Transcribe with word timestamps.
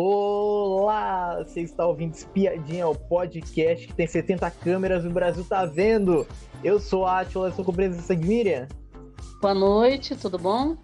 Olá! 0.00 1.42
Você 1.42 1.60
está 1.62 1.84
ouvindo 1.84 2.14
Espiadinha, 2.14 2.86
o 2.86 2.94
podcast 2.94 3.84
que 3.84 3.92
tem 3.92 4.06
70 4.06 4.48
câmeras 4.52 5.04
e 5.04 5.08
o 5.08 5.10
Brasil 5.10 5.44
tá 5.44 5.66
vendo. 5.66 6.24
Eu 6.62 6.78
sou 6.78 7.04
a 7.04 7.18
Atila, 7.18 7.50
sou 7.50 7.64
com 7.64 7.72
presença 7.72 8.14
de 8.14 8.24
Miriam. 8.24 8.68
Boa 9.42 9.54
noite, 9.54 10.14
tudo 10.14 10.38
bom? 10.38 10.76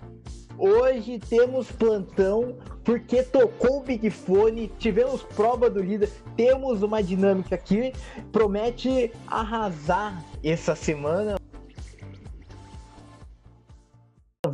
Hoje 0.59 1.21
temos 1.21 1.71
plantão 1.71 2.57
porque 2.83 3.23
tocou 3.23 3.79
o 3.79 3.83
Big 3.85 4.11
Fone, 4.11 4.67
tivemos 4.81 5.23
prova 5.23 5.71
do 5.71 5.81
líder, 5.81 6.11
temos 6.37 6.83
uma 6.83 7.01
dinâmica 7.01 7.57
que 7.57 7.93
promete 8.33 9.13
arrasar 9.29 10.25
essa 10.43 10.75
semana. 10.75 11.37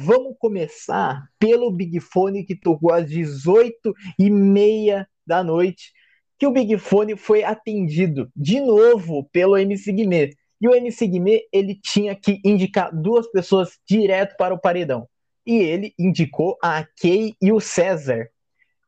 Vamos 0.03 0.35
começar 0.39 1.29
pelo 1.39 1.71
Big 1.71 2.01
Fone 2.01 2.43
que 2.43 2.57
tocou 2.57 2.91
às 2.91 3.07
18 3.07 3.95
e 4.19 4.31
meia 4.31 5.07
da 5.27 5.45
noite, 5.45 5.93
que 6.39 6.47
o 6.47 6.51
Big 6.51 6.79
Fone 6.79 7.19
foi 7.19 7.45
atendido 7.45 8.31
de 8.35 8.63
novo 8.63 9.29
pelo 9.31 9.59
MC 9.59 9.93
Guimê. 9.93 10.31
E 10.59 10.67
o 10.67 10.75
MC 10.75 11.07
Guimê, 11.07 11.43
ele 11.53 11.79
tinha 11.79 12.15
que 12.15 12.41
indicar 12.43 12.91
duas 12.95 13.31
pessoas 13.31 13.79
direto 13.87 14.37
para 14.39 14.55
o 14.55 14.59
paredão. 14.59 15.07
E 15.47 15.57
ele 15.57 15.93
indicou 15.99 16.57
a 16.63 16.83
Kay 16.99 17.35
e 17.39 17.53
o 17.53 17.61
César. 17.61 18.27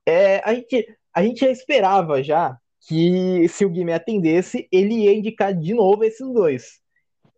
É, 0.06 0.38
a, 0.38 0.54
gente, 0.54 0.96
a 1.14 1.22
gente 1.22 1.40
já 1.40 1.50
esperava 1.50 2.22
já 2.22 2.56
que 2.88 3.46
se 3.50 3.66
o 3.66 3.70
Guimê 3.70 3.92
atendesse, 3.92 4.66
ele 4.72 4.94
ia 4.94 5.12
indicar 5.12 5.54
de 5.54 5.74
novo 5.74 6.04
esses 6.04 6.26
dois. 6.32 6.81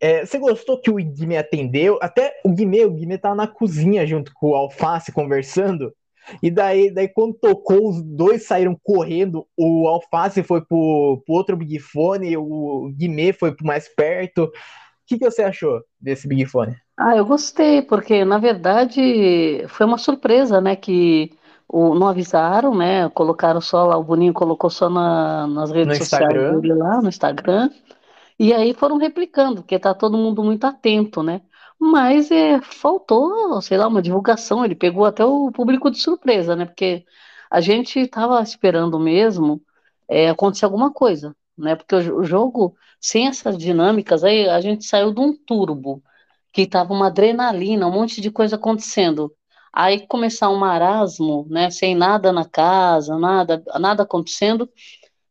É, 0.05 0.27
você 0.27 0.39
gostou 0.39 0.79
que 0.79 0.91
o 0.91 0.97
Guimê 0.97 1.39
atendeu? 1.39 1.99
Até 2.03 2.39
o 2.45 2.51
Guimê, 2.51 2.85
o 2.85 2.91
Guimê 2.91 3.17
tava 3.17 3.35
na 3.35 3.47
cozinha 3.47 4.07
junto 4.07 4.35
com 4.35 4.51
o 4.51 4.55
Alface 4.55 5.11
conversando. 5.11 5.95
E 6.43 6.51
daí, 6.51 6.93
daí 6.93 7.09
quando 7.09 7.33
tocou, 7.33 7.89
os 7.89 8.03
dois 8.03 8.47
saíram 8.47 8.79
correndo. 8.83 9.47
O 9.57 9.89
Alface 9.89 10.43
foi 10.43 10.61
pro, 10.61 11.23
pro 11.25 11.35
outro 11.35 11.57
Big 11.57 11.79
Fone, 11.79 12.37
o 12.37 12.93
Guimê 12.95 13.33
foi 13.33 13.57
pro 13.57 13.67
mais 13.67 13.89
perto. 13.89 14.45
O 14.45 14.51
que, 15.07 15.19
que 15.19 15.25
você 15.25 15.43
achou 15.43 15.81
desse 15.99 16.29
Big 16.29 16.45
Fone? 16.45 16.77
Ah, 16.99 17.17
eu 17.17 17.25
gostei, 17.25 17.81
porque 17.81 18.27
na 18.27 18.37
verdade 18.37 19.65
foi 19.69 19.87
uma 19.87 19.97
surpresa, 19.97 20.61
né? 20.61 20.77
Que 20.77 21.31
o, 21.67 21.95
não 21.95 22.09
avisaram, 22.09 22.75
né? 22.75 23.09
Colocaram 23.09 23.61
só 23.63 23.87
lá, 23.87 23.97
o 23.97 24.05
Boninho 24.05 24.35
colocou 24.35 24.69
só 24.69 24.91
na, 24.91 25.47
nas 25.47 25.71
redes 25.71 25.99
No 25.99 26.05
sociais 26.05 26.25
Instagram. 26.27 26.61
dele 26.61 26.75
lá, 26.75 27.01
no 27.01 27.09
Instagram. 27.09 27.71
E 28.39 28.53
aí 28.53 28.75
foram 28.75 28.97
replicando, 28.97 29.63
porque 29.63 29.79
tá 29.79 29.95
todo 29.95 30.19
mundo 30.19 30.43
muito 30.43 30.65
atento, 30.65 31.23
né? 31.23 31.43
Mas 31.79 32.31
é, 32.31 32.61
faltou, 32.63 33.61
sei 33.63 33.79
lá, 33.79 33.87
uma 33.89 34.03
divulgação. 34.03 34.65
Ele 34.65 34.75
pegou 34.75 35.05
até 35.05 35.25
o 35.25 35.51
público 35.53 35.91
de 35.91 35.99
surpresa, 36.01 36.57
né? 36.57 36.65
Porque 36.65 37.05
a 37.51 37.61
gente 37.61 37.99
estava 38.01 38.41
esperando 38.43 38.99
mesmo 38.99 39.63
é, 40.09 40.31
acontecer 40.31 40.65
alguma 40.65 40.93
coisa, 40.93 41.35
né? 41.57 41.77
Porque 41.77 41.95
o, 41.95 42.19
o 42.21 42.25
jogo, 42.25 42.77
sem 43.01 43.29
essas 43.29 43.57
dinâmicas, 43.57 44.25
aí 44.25 44.49
a 44.49 44.61
gente 44.61 44.85
saiu 44.85 45.13
de 45.15 45.21
um 45.21 45.37
turbo, 45.37 46.03
que 46.53 46.67
tava 46.67 46.93
uma 46.93 47.07
adrenalina, 47.09 47.87
um 47.87 47.93
monte 47.93 48.21
de 48.21 48.31
coisa 48.31 48.57
acontecendo. 48.57 49.33
Aí 49.73 50.07
começar 50.07 50.51
um 50.51 50.57
marasmo, 50.57 51.47
né? 51.51 51.71
Sem 51.71 51.95
nada 51.95 52.33
na 52.33 52.45
casa, 52.45 53.19
nada, 53.19 53.63
nada 53.81 54.03
acontecendo 54.05 54.69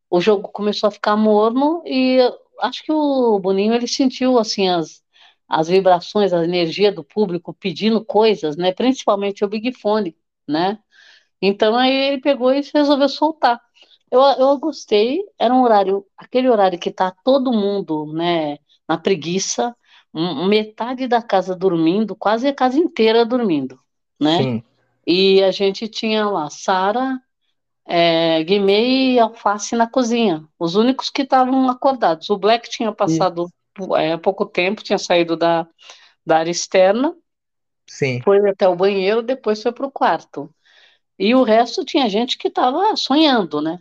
o 0.10 0.22
jogo 0.22 0.48
começou 0.50 0.88
a 0.88 0.92
ficar 0.92 1.16
morno 1.16 1.82
e 1.86 2.20
acho 2.64 2.84
que 2.84 2.92
o 2.92 3.40
Boninho 3.40 3.74
ele 3.74 3.88
sentiu 3.88 4.40
assim 4.40 4.70
as, 4.70 5.04
as 5.48 5.68
vibrações, 5.68 6.34
a 6.34 6.44
energia 6.44 6.92
do 6.92 7.04
público 7.04 7.54
pedindo 7.54 8.04
coisas, 8.04 8.56
né? 8.58 8.74
Principalmente 8.74 9.44
o 9.44 9.48
Big 9.50 9.72
Fone, 9.74 10.16
né? 10.48 10.80
Então 11.42 11.76
aí 11.76 11.94
ele 11.94 12.22
pegou 12.22 12.54
e 12.54 12.62
resolveu 12.74 13.10
soltar. 13.10 13.62
Eu, 14.10 14.22
eu 14.22 14.58
gostei, 14.60 15.22
era 15.40 15.54
um 15.54 15.64
horário, 15.64 16.06
aquele 16.18 16.50
horário 16.50 16.80
que 16.80 16.92
tá 16.92 17.12
todo 17.24 17.52
mundo, 17.52 18.14
né, 18.14 18.58
na 18.88 18.98
preguiça, 18.98 19.76
metade 20.48 21.08
da 21.08 21.22
casa 21.22 21.56
dormindo, 21.56 22.16
quase 22.16 22.48
a 22.48 22.54
casa 22.54 22.78
inteira 22.78 23.26
dormindo, 23.26 23.80
né? 24.20 24.38
Sim. 24.38 24.64
E 25.06 25.44
a 25.44 25.52
gente 25.52 25.88
tinha 25.88 26.30
lá 26.30 26.50
Sara, 26.50 27.20
é, 27.86 28.44
Guimê 28.44 29.14
e 29.14 29.20
Alface 29.20 29.76
na 29.76 29.88
cozinha, 29.88 30.46
os 30.58 30.76
únicos 30.76 31.10
que 31.10 31.24
estavam 31.24 31.70
acordados. 31.70 32.30
O 32.30 32.38
Black 32.38 32.70
tinha 32.70 32.92
passado 32.92 33.50
é, 33.98 34.16
pouco 34.18 34.46
tempo, 34.46 34.84
tinha 34.84 34.98
saído 34.98 35.36
da, 35.36 35.68
da 36.26 36.38
área 36.38 36.52
externa, 36.52 37.14
Sim. 37.88 38.22
foi 38.24 38.50
até 38.50 38.68
o 38.68 38.76
banheiro, 38.76 39.22
depois 39.22 39.62
foi 39.62 39.72
para 39.72 39.86
o 39.86 39.92
quarto. 39.92 40.54
E 41.18 41.36
o 41.36 41.44
resto 41.44 41.86
tinha 41.86 42.10
gente 42.10 42.38
que 42.38 42.48
estava 42.48 42.96
sonhando, 42.96 43.62
né? 43.62 43.80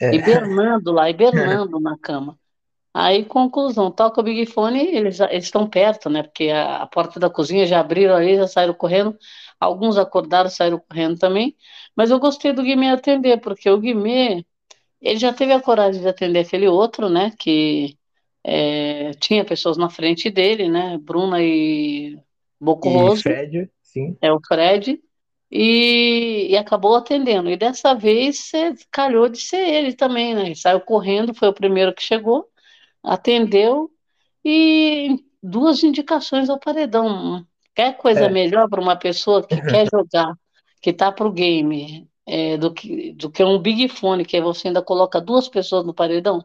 É. 0.00 0.14
Hibernando 0.14 0.90
lá, 0.92 1.10
hibernando 1.10 1.78
na 1.78 1.96
cama. 1.98 2.38
Aí, 2.94 3.24
conclusão, 3.24 3.90
toca 3.90 4.20
o 4.20 4.24
Big 4.24 4.44
Fone, 4.46 4.80
eles 4.80 5.18
estão 5.32 5.68
perto, 5.68 6.10
né? 6.10 6.22
Porque 6.22 6.50
a, 6.50 6.82
a 6.82 6.86
porta 6.86 7.18
da 7.18 7.30
cozinha 7.30 7.66
já 7.66 7.80
abriram 7.80 8.14
ali, 8.14 8.36
já 8.36 8.46
saíram 8.46 8.74
correndo. 8.74 9.16
Alguns 9.58 9.96
acordaram, 9.96 10.50
saíram 10.50 10.78
correndo 10.78 11.18
também. 11.18 11.56
Mas 11.96 12.10
eu 12.10 12.18
gostei 12.20 12.52
do 12.52 12.62
Guimê 12.62 12.90
atender, 12.90 13.40
porque 13.40 13.70
o 13.70 13.78
Guimê, 13.80 14.44
ele 15.00 15.18
já 15.18 15.32
teve 15.32 15.52
a 15.52 15.60
coragem 15.62 16.02
de 16.02 16.08
atender 16.08 16.40
aquele 16.40 16.68
outro, 16.68 17.08
né? 17.08 17.32
Que 17.38 17.98
é, 18.44 19.12
tinha 19.20 19.44
pessoas 19.44 19.76
na 19.78 19.90
frente 19.90 20.30
dele, 20.30 20.68
né? 20.68 20.98
Bruna 20.98 21.42
e 21.42 22.18
E 22.82 23.10
Bocoroso, 23.10 23.22
Fred, 23.22 23.70
sim. 23.82 24.16
é 24.20 24.32
o 24.32 24.40
Fred, 24.46 25.00
e, 25.50 26.48
e 26.50 26.56
acabou 26.56 26.96
atendendo. 26.96 27.50
E 27.50 27.56
dessa 27.56 27.94
vez 27.94 28.50
calhou 28.90 29.28
de 29.28 29.38
ser 29.40 29.58
ele 29.68 29.94
também, 29.94 30.34
né? 30.34 30.46
Ele 30.46 30.56
saiu 30.56 30.80
correndo, 30.80 31.34
foi 31.34 31.48
o 31.48 31.54
primeiro 31.54 31.94
que 31.94 32.02
chegou, 32.02 32.48
atendeu 33.02 33.90
e 34.44 35.24
duas 35.42 35.82
indicações 35.82 36.50
ao 36.50 36.58
paredão. 36.60 37.46
Quer 37.74 37.96
coisa 37.96 38.28
É. 38.28 38.30
melhor 38.30 38.68
para 38.68 38.80
uma 38.80 38.96
pessoa 38.96 39.46
que 39.46 39.60
quer 39.62 39.86
jogar, 39.90 40.34
que 40.82 40.92
tá 40.92 41.10
pro 41.12 41.32
game, 41.32 42.08
é, 42.26 42.56
do 42.58 42.72
que, 42.72 43.12
do 43.14 43.30
que 43.30 43.42
um 43.44 43.58
Big 43.58 43.88
Fone, 43.88 44.24
que 44.24 44.36
aí 44.36 44.42
você 44.42 44.68
ainda 44.68 44.82
coloca 44.82 45.20
duas 45.20 45.48
pessoas 45.48 45.84
no 45.86 45.94
paredão? 45.94 46.44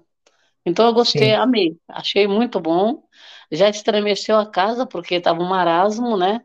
Então 0.65 0.87
eu 0.87 0.93
gostei, 0.93 1.33
Sim. 1.33 1.33
amei, 1.33 1.77
achei 1.87 2.27
muito 2.27 2.59
bom. 2.59 3.03
Já 3.51 3.69
estremeceu 3.69 4.37
a 4.37 4.45
casa, 4.45 4.85
porque 4.85 5.15
estava 5.15 5.41
um 5.41 5.47
marasmo, 5.49 6.17
né? 6.17 6.41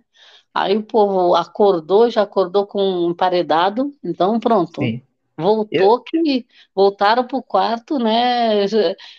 Aí 0.54 0.76
o 0.76 0.82
povo 0.84 1.34
acordou, 1.34 2.10
já 2.10 2.22
acordou 2.22 2.66
com 2.66 2.80
um 2.82 3.10
emparedado, 3.10 3.92
então 4.04 4.38
pronto. 4.40 4.80
Sim. 4.80 5.02
Voltou 5.42 6.02
que 6.02 6.46
voltaram 6.74 7.26
para 7.26 7.36
o 7.38 7.42
quarto, 7.42 7.98
né? 7.98 8.64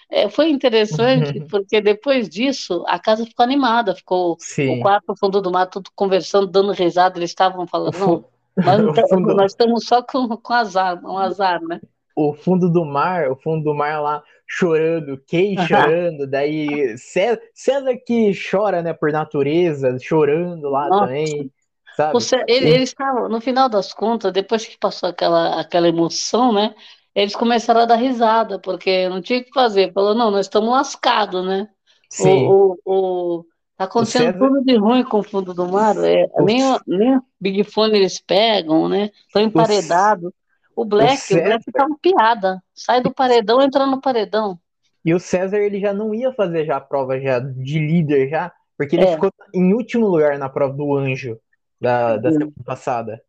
É, 0.09 0.29
foi 0.29 0.49
interessante, 0.49 1.41
porque 1.49 1.81
depois 1.81 2.29
disso 2.29 2.83
a 2.87 2.99
casa 2.99 3.25
ficou 3.25 3.43
animada, 3.43 3.95
ficou 3.95 4.39
o 4.65 4.77
Sim. 4.77 4.77
quarto, 4.77 5.11
o 5.11 5.17
fundo 5.17 5.41
do 5.41 5.51
mar, 5.51 5.67
tudo 5.67 5.89
conversando, 5.95 6.47
dando 6.47 6.71
risada, 6.71 7.17
eles 7.19 7.31
estavam 7.31 7.67
O, 7.85 7.91
falando, 7.93 8.25
não, 8.65 8.83
nós, 8.83 8.95
o 8.95 9.07
fundo, 9.07 9.33
nós 9.35 9.51
estamos 9.51 9.85
só 9.85 10.01
com, 10.03 10.27
com 10.37 10.53
azar, 10.53 11.03
um 11.05 11.17
azar, 11.17 11.61
né? 11.61 11.81
o 12.15 12.33
fundo 12.33 12.69
do 12.69 12.85
mar, 12.85 13.29
o 13.31 13.35
fundo 13.35 13.63
do 13.63 13.73
mar 13.73 14.01
lá 14.01 14.23
chorando, 14.47 15.17
Kay 15.27 15.57
chorando, 15.57 16.27
daí 16.27 16.97
César, 16.97 17.41
César 17.53 17.97
que 18.05 18.31
chora, 18.33 18.81
né, 18.83 18.93
por 18.93 19.11
natureza, 19.11 19.97
chorando 19.99 20.69
lá 20.69 20.91
Nossa. 20.91 21.13
também, 21.13 21.51
sabe? 21.95 22.13
Você, 22.13 22.43
ele, 22.47 22.69
eles 22.69 22.89
estavam, 22.89 23.29
no 23.29 23.39
final 23.41 23.67
das 23.69 23.93
contas, 23.93 24.31
depois 24.33 24.65
que 24.65 24.77
passou 24.77 25.09
aquela, 25.09 25.59
aquela 25.59 25.87
emoção, 25.87 26.51
né? 26.53 26.73
Eles 27.15 27.35
começaram 27.35 27.81
a 27.81 27.85
dar 27.85 27.95
risada, 27.95 28.59
porque 28.59 29.07
não 29.09 29.21
tinha 29.21 29.39
o 29.39 29.43
que 29.43 29.51
fazer. 29.53 29.93
Falou, 29.93 30.15
não, 30.15 30.31
nós 30.31 30.45
estamos 30.47 30.69
lascados, 30.71 31.45
né? 31.45 31.67
Sim. 32.09 32.47
O, 32.47 32.77
o, 32.85 33.39
o, 33.39 33.45
tá 33.77 33.85
acontecendo 33.85 34.25
César- 34.33 34.37
tudo 34.39 34.63
de 34.63 34.75
ruim 34.77 35.03
com 35.03 35.19
o 35.19 35.23
fundo 35.23 35.53
do 35.53 35.67
mar. 35.67 35.95
É, 36.03 36.27
O 36.33 36.43
nem, 36.43 36.63
o- 36.63 36.79
nem 36.87 37.17
o 37.17 37.23
Big 37.39 37.63
Fone 37.63 37.97
eles 37.97 38.19
pegam, 38.19 38.89
né? 38.89 39.09
Estão 39.27 39.41
emparedados. 39.43 40.31
O 40.75 40.83
Black, 40.85 41.13
o, 41.13 41.17
César- 41.17 41.43
Black 41.43 41.71
tá 41.71 41.85
uma 41.85 41.97
piada. 41.99 42.63
Sai 42.73 42.99
do 43.01 43.13
paredão, 43.13 43.61
entra 43.61 43.85
no 43.85 44.01
paredão. 44.01 44.57
E 45.05 45.13
o 45.13 45.19
César 45.19 45.57
ele 45.59 45.79
já 45.79 45.93
não 45.93 46.13
ia 46.15 46.31
fazer 46.33 46.65
já 46.65 46.77
a 46.77 46.81
prova 46.81 47.19
já 47.19 47.37
de 47.37 47.77
líder 47.77 48.29
já, 48.29 48.51
porque 48.77 48.95
ele 48.95 49.05
É. 49.05 49.11
ficou 49.13 49.29
em 49.53 49.73
último 49.73 50.07
lugar 50.07 50.39
na 50.39 50.49
prova 50.49 50.73
do 50.75 50.95
anjo 50.97 51.37
da, 51.83 52.17
da 52.17 52.31
semana 52.31 52.65
passada. 52.65 53.23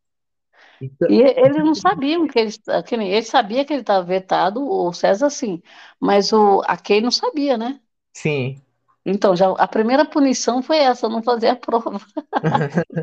Então, 0.80 1.08
E 1.08 1.20
eles 1.22 1.56
não 1.58 1.74
sabiam 1.74 2.26
que 2.26 2.38
eles, 2.38 2.58
que 2.86 2.94
ele 2.94 3.22
sabia 3.22 3.64
que 3.64 3.72
ele 3.72 3.82
estava 3.82 4.04
vetado, 4.04 4.66
o 4.66 4.92
César 4.92 5.28
sim, 5.30 5.62
mas 6.00 6.32
o, 6.32 6.62
a 6.66 6.76
Kay 6.78 7.00
não 7.02 7.10
sabia, 7.10 7.56
né? 7.58 7.80
sim. 8.12 8.62
Então, 9.06 9.36
já 9.36 9.50
a 9.52 9.68
primeira 9.68 10.04
punição 10.04 10.62
foi 10.62 10.78
essa, 10.78 11.08
não 11.08 11.22
fazer 11.22 11.48
a 11.48 11.56
prova. 11.56 11.98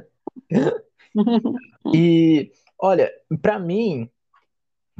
E 1.93 2.51
olha, 2.79 3.11
pra 3.41 3.59
mim, 3.59 4.09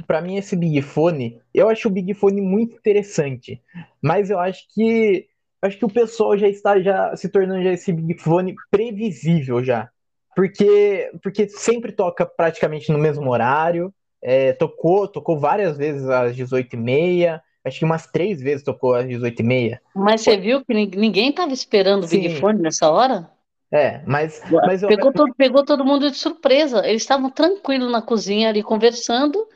para 0.06 0.22
mim 0.22 0.36
esse 0.38 0.56
Big 0.56 0.82
Fone, 0.82 1.40
eu 1.54 1.70
acho 1.70 1.88
o 1.88 1.92
Big 1.92 2.14
Fone 2.14 2.42
muito 2.42 2.76
interessante, 2.76 3.62
mas 4.02 4.30
eu 4.30 4.40
acho 4.40 4.66
que 4.74 5.28
acho 5.62 5.78
que 5.78 5.86
o 5.86 5.90
pessoal 5.90 6.38
já 6.38 6.48
está 6.48 6.80
já 6.82 7.16
se 7.16 7.30
tornando 7.30 7.64
já 7.64 7.72
esse 7.72 7.92
Big 7.94 8.20
Fone 8.20 8.60
previsível 8.70 9.64
já. 9.64 9.91
Porque 10.34 11.10
porque 11.22 11.48
sempre 11.48 11.92
toca 11.92 12.24
praticamente 12.24 12.90
no 12.90 12.98
mesmo 12.98 13.30
horário, 13.30 13.92
é, 14.22 14.52
tocou, 14.54 15.06
tocou 15.08 15.38
várias 15.38 15.76
vezes 15.76 16.08
às 16.08 16.34
18h30, 16.34 17.42
acho 17.64 17.78
que 17.78 17.84
umas 17.84 18.06
três 18.06 18.40
vezes 18.40 18.64
tocou 18.64 18.94
às 18.94 19.06
18h30. 19.06 19.80
Mas 19.94 20.22
você 20.22 20.36
viu 20.36 20.64
que 20.64 20.72
ninguém 20.74 21.30
estava 21.30 21.52
esperando 21.52 22.04
o 22.04 22.08
Big. 22.08 22.28
Fone 22.30 22.60
nessa 22.60 22.90
hora? 22.90 23.30
É, 23.70 24.02
mas, 24.06 24.42
mas 24.66 24.82
eu- 24.82 24.90
Pegou 24.90 25.12
todo, 25.12 25.34
pegou 25.34 25.64
todo 25.64 25.84
mundo 25.84 26.10
de 26.10 26.16
surpresa. 26.16 26.86
Eles 26.86 27.02
estavam 27.02 27.30
tranquilos 27.30 27.90
na 27.90 28.02
cozinha 28.02 28.48
ali 28.48 28.62
conversando 28.62 29.48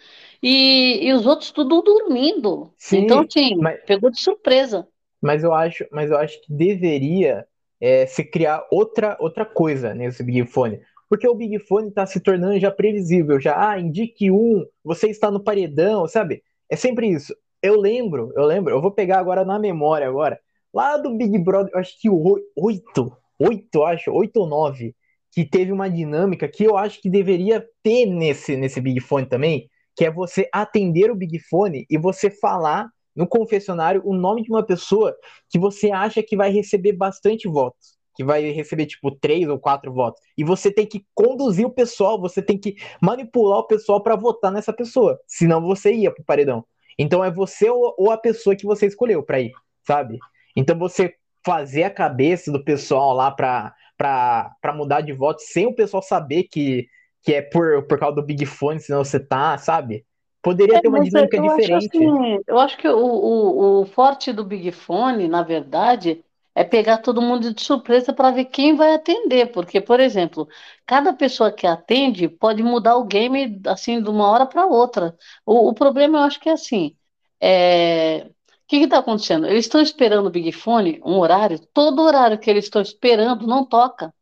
e, 0.42 1.06
e 1.06 1.12
os 1.12 1.26
outros 1.26 1.50
tudo 1.50 1.82
dormindo. 1.82 2.72
Sim, 2.78 3.02
então, 3.02 3.20
assim, 3.20 3.56
mas- 3.60 3.80
pegou 3.86 4.10
de 4.10 4.20
surpresa. 4.20 4.86
mas 5.20 5.42
eu 5.44 5.52
acho, 5.54 5.86
mas 5.90 6.10
eu 6.10 6.18
acho 6.18 6.40
que 6.42 6.52
deveria 6.52 7.46
é, 7.80 8.06
se 8.06 8.24
criar 8.24 8.64
outra, 8.70 9.16
outra 9.20 9.44
coisa 9.44 9.94
nesse 9.94 10.22
Big 10.22 10.46
Fone. 10.46 10.80
Porque 11.08 11.28
o 11.28 11.34
Big 11.34 11.58
Fone 11.60 11.88
está 11.88 12.04
se 12.06 12.20
tornando 12.20 12.58
já 12.58 12.70
previsível, 12.70 13.40
já, 13.40 13.70
ah, 13.70 13.78
indique 13.78 14.30
um, 14.30 14.64
você 14.82 15.08
está 15.08 15.30
no 15.30 15.42
paredão, 15.42 16.06
sabe? 16.08 16.42
É 16.68 16.76
sempre 16.76 17.08
isso. 17.08 17.34
Eu 17.62 17.78
lembro, 17.80 18.32
eu 18.36 18.44
lembro, 18.44 18.72
eu 18.74 18.80
vou 18.82 18.90
pegar 18.90 19.18
agora 19.18 19.44
na 19.44 19.58
memória 19.58 20.06
agora, 20.08 20.38
lá 20.72 20.96
do 20.96 21.16
Big 21.16 21.38
Brother, 21.38 21.72
eu 21.72 21.78
acho 21.80 21.98
que 22.00 22.08
o 22.10 22.16
oi- 22.22 22.42
oito, 22.56 23.16
oito, 23.38 23.82
acho, 23.84 24.10
oito 24.12 24.36
ou 24.38 24.46
nove, 24.46 24.94
que 25.32 25.44
teve 25.44 25.72
uma 25.72 25.88
dinâmica 25.88 26.48
que 26.48 26.64
eu 26.64 26.76
acho 26.76 27.00
que 27.00 27.10
deveria 27.10 27.64
ter 27.82 28.06
nesse, 28.06 28.56
nesse 28.56 28.80
Big 28.80 29.00
Fone 29.00 29.26
também, 29.26 29.68
que 29.94 30.04
é 30.04 30.10
você 30.10 30.48
atender 30.52 31.10
o 31.10 31.14
Big 31.14 31.38
Fone 31.38 31.86
e 31.90 31.98
você 31.98 32.30
falar 32.30 32.88
no 33.16 33.26
confessionário 33.26 34.02
o 34.04 34.14
nome 34.14 34.42
de 34.42 34.50
uma 34.50 34.64
pessoa 34.64 35.16
que 35.48 35.58
você 35.58 35.90
acha 35.90 36.22
que 36.22 36.36
vai 36.36 36.50
receber 36.50 36.92
bastante 36.92 37.48
votos, 37.48 37.96
que 38.14 38.22
vai 38.22 38.50
receber 38.50 38.86
tipo 38.86 39.10
três 39.10 39.48
ou 39.48 39.58
quatro 39.58 39.92
votos, 39.92 40.20
e 40.36 40.44
você 40.44 40.70
tem 40.70 40.86
que 40.86 41.04
conduzir 41.14 41.66
o 41.66 41.70
pessoal, 41.70 42.20
você 42.20 42.42
tem 42.42 42.58
que 42.58 42.76
manipular 43.00 43.60
o 43.60 43.66
pessoal 43.66 44.02
para 44.02 44.16
votar 44.16 44.52
nessa 44.52 44.72
pessoa, 44.72 45.18
senão 45.26 45.60
você 45.60 45.92
ia 45.92 46.12
pro 46.12 46.24
paredão. 46.24 46.64
Então 46.98 47.24
é 47.24 47.30
você 47.30 47.68
ou, 47.70 48.10
a 48.10 48.16
pessoa 48.16 48.56
que 48.56 48.64
você 48.64 48.86
escolheu 48.86 49.22
para 49.22 49.40
ir, 49.40 49.52
sabe? 49.86 50.18
Então 50.54 50.78
você 50.78 51.14
fazer 51.44 51.84
a 51.84 51.90
cabeça 51.90 52.50
do 52.50 52.64
pessoal 52.64 53.12
lá 53.12 53.30
para 53.30 53.74
para 53.96 54.74
mudar 54.74 55.00
de 55.00 55.12
voto 55.12 55.40
sem 55.40 55.66
o 55.66 55.74
pessoal 55.74 56.02
saber 56.02 56.44
que, 56.44 56.86
que 57.22 57.32
é 57.32 57.40
por, 57.40 57.86
por 57.86 57.98
causa 57.98 58.16
do 58.16 58.22
Big 58.22 58.44
Fone, 58.44 58.78
senão 58.78 59.02
você 59.02 59.18
tá, 59.18 59.56
sabe? 59.56 60.04
Poderia 60.46 60.80
ter 60.80 60.88
uma 60.88 61.00
dinâmica 61.00 61.38
eu 61.38 61.48
acho 61.50 61.74
diferente. 61.74 61.76
assim, 61.76 62.38
eu 62.46 62.58
acho 62.58 62.76
que 62.78 62.88
o, 62.88 62.96
o, 62.98 63.80
o 63.82 63.86
forte 63.86 64.32
do 64.32 64.44
Big 64.44 64.70
Fone, 64.72 65.26
na 65.28 65.42
verdade, 65.42 66.24
é 66.54 66.62
pegar 66.64 66.98
todo 66.98 67.20
mundo 67.20 67.52
de 67.52 67.60
surpresa 67.62 68.12
para 68.12 68.30
ver 68.30 68.46
quem 68.46 68.76
vai 68.76 68.94
atender. 68.94 69.50
Porque, 69.52 69.80
por 69.80 69.98
exemplo, 70.00 70.48
cada 70.86 71.12
pessoa 71.12 71.52
que 71.52 71.66
atende 71.66 72.28
pode 72.28 72.62
mudar 72.62 72.96
o 72.96 73.04
game 73.04 73.60
assim 73.66 74.00
de 74.02 74.08
uma 74.08 74.28
hora 74.30 74.46
para 74.46 74.66
outra. 74.66 75.16
O, 75.44 75.68
o 75.70 75.74
problema 75.74 76.18
eu 76.18 76.22
acho 76.24 76.40
que 76.40 76.48
é 76.48 76.52
assim. 76.52 76.96
é, 77.40 78.26
O 78.28 78.32
que 78.68 78.76
está 78.78 78.98
acontecendo? 78.98 79.46
Eles 79.46 79.64
estão 79.66 79.80
esperando 79.80 80.26
o 80.26 80.30
Big 80.30 80.52
Fone, 80.52 81.00
um 81.04 81.18
horário, 81.18 81.58
todo 81.74 82.02
horário 82.02 82.38
que 82.38 82.48
eles 82.50 82.64
estão 82.66 82.80
esperando 82.82 83.46
não 83.46 83.64
toca. 83.64 84.14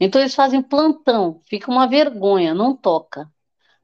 Então 0.00 0.20
eles 0.22 0.34
fazem 0.36 0.62
plantão, 0.62 1.42
fica 1.48 1.70
uma 1.70 1.86
vergonha, 1.88 2.54
não 2.54 2.76
toca. 2.76 3.30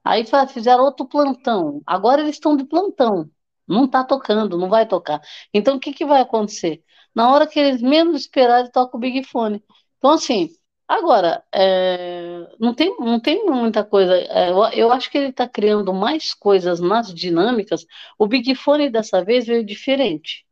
Aí 0.04 0.24
fizeram 0.48 0.84
outro 0.84 1.06
plantão. 1.06 1.82
Agora 1.86 2.20
eles 2.22 2.36
estão 2.36 2.56
de 2.56 2.64
plantão. 2.64 3.30
Não 3.66 3.84
está 3.84 4.02
tocando, 4.04 4.58
não 4.58 4.68
vai 4.68 4.86
tocar. 4.86 5.20
Então 5.54 5.76
o 5.76 5.80
que 5.80 5.92
que 5.92 6.04
vai 6.04 6.20
acontecer? 6.22 6.82
Na 7.14 7.32
hora 7.32 7.46
que 7.46 7.58
eles 7.58 7.82
menos 7.82 8.22
esperarem, 8.22 8.70
toca 8.70 8.96
o 8.96 9.00
Big 9.00 9.24
Fone. 9.24 9.62
Então, 9.98 10.10
assim, 10.10 10.50
agora, 10.88 11.44
é, 11.52 12.48
não 12.58 12.74
tem, 12.74 12.96
não 12.98 13.20
tem 13.20 13.44
muita 13.46 13.84
coisa. 13.84 14.14
É, 14.16 14.50
eu, 14.50 14.64
eu 14.72 14.92
acho 14.92 15.10
que 15.10 15.18
ele 15.18 15.28
está 15.28 15.48
criando 15.48 15.92
mais 15.92 16.34
coisas 16.34 16.80
nas 16.80 17.12
dinâmicas. 17.12 17.84
O 18.18 18.26
Big 18.26 18.54
Fone 18.54 18.90
dessa 18.90 19.24
vez 19.24 19.46
veio 19.46 19.64
diferente. 19.64 20.46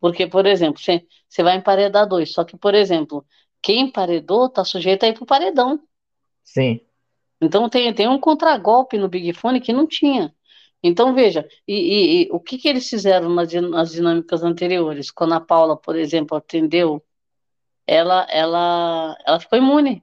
Porque, 0.00 0.26
por 0.26 0.46
exemplo, 0.46 0.80
você 0.80 1.42
vai 1.42 1.56
emparedar 1.56 2.06
dois. 2.06 2.32
Só 2.32 2.44
que, 2.44 2.56
por 2.56 2.74
exemplo, 2.74 3.24
quem 3.62 3.82
emparedou 3.82 4.46
está 4.46 4.64
sujeito 4.64 5.04
a 5.04 5.08
ir 5.08 5.14
para 5.14 5.24
o 5.24 5.26
paredão. 5.26 5.80
Sim. 6.42 6.80
Então 7.44 7.68
tem, 7.68 7.92
tem 7.94 8.08
um 8.08 8.18
contragolpe 8.18 8.98
no 8.98 9.08
Big 9.08 9.32
Fone 9.34 9.60
que 9.60 9.72
não 9.72 9.86
tinha. 9.86 10.34
Então 10.82 11.14
veja, 11.14 11.46
e, 11.66 11.74
e- 11.74 12.22
e 12.24 12.28
o 12.32 12.40
que 12.40 12.58
que 12.58 12.68
eles 12.68 12.88
fizeram 12.88 13.28
nas, 13.30 13.52
nas 13.52 13.92
dinâmicas 13.92 14.42
anteriores? 14.42 15.10
Quando 15.10 15.34
a 15.34 15.40
Paula, 15.40 15.76
por 15.76 15.96
exemplo, 15.96 16.36
atendeu, 16.36 17.02
ela, 17.86 18.26
ela, 18.30 19.16
ela 19.26 19.40
ficou 19.40 19.58
imune. 19.58 20.02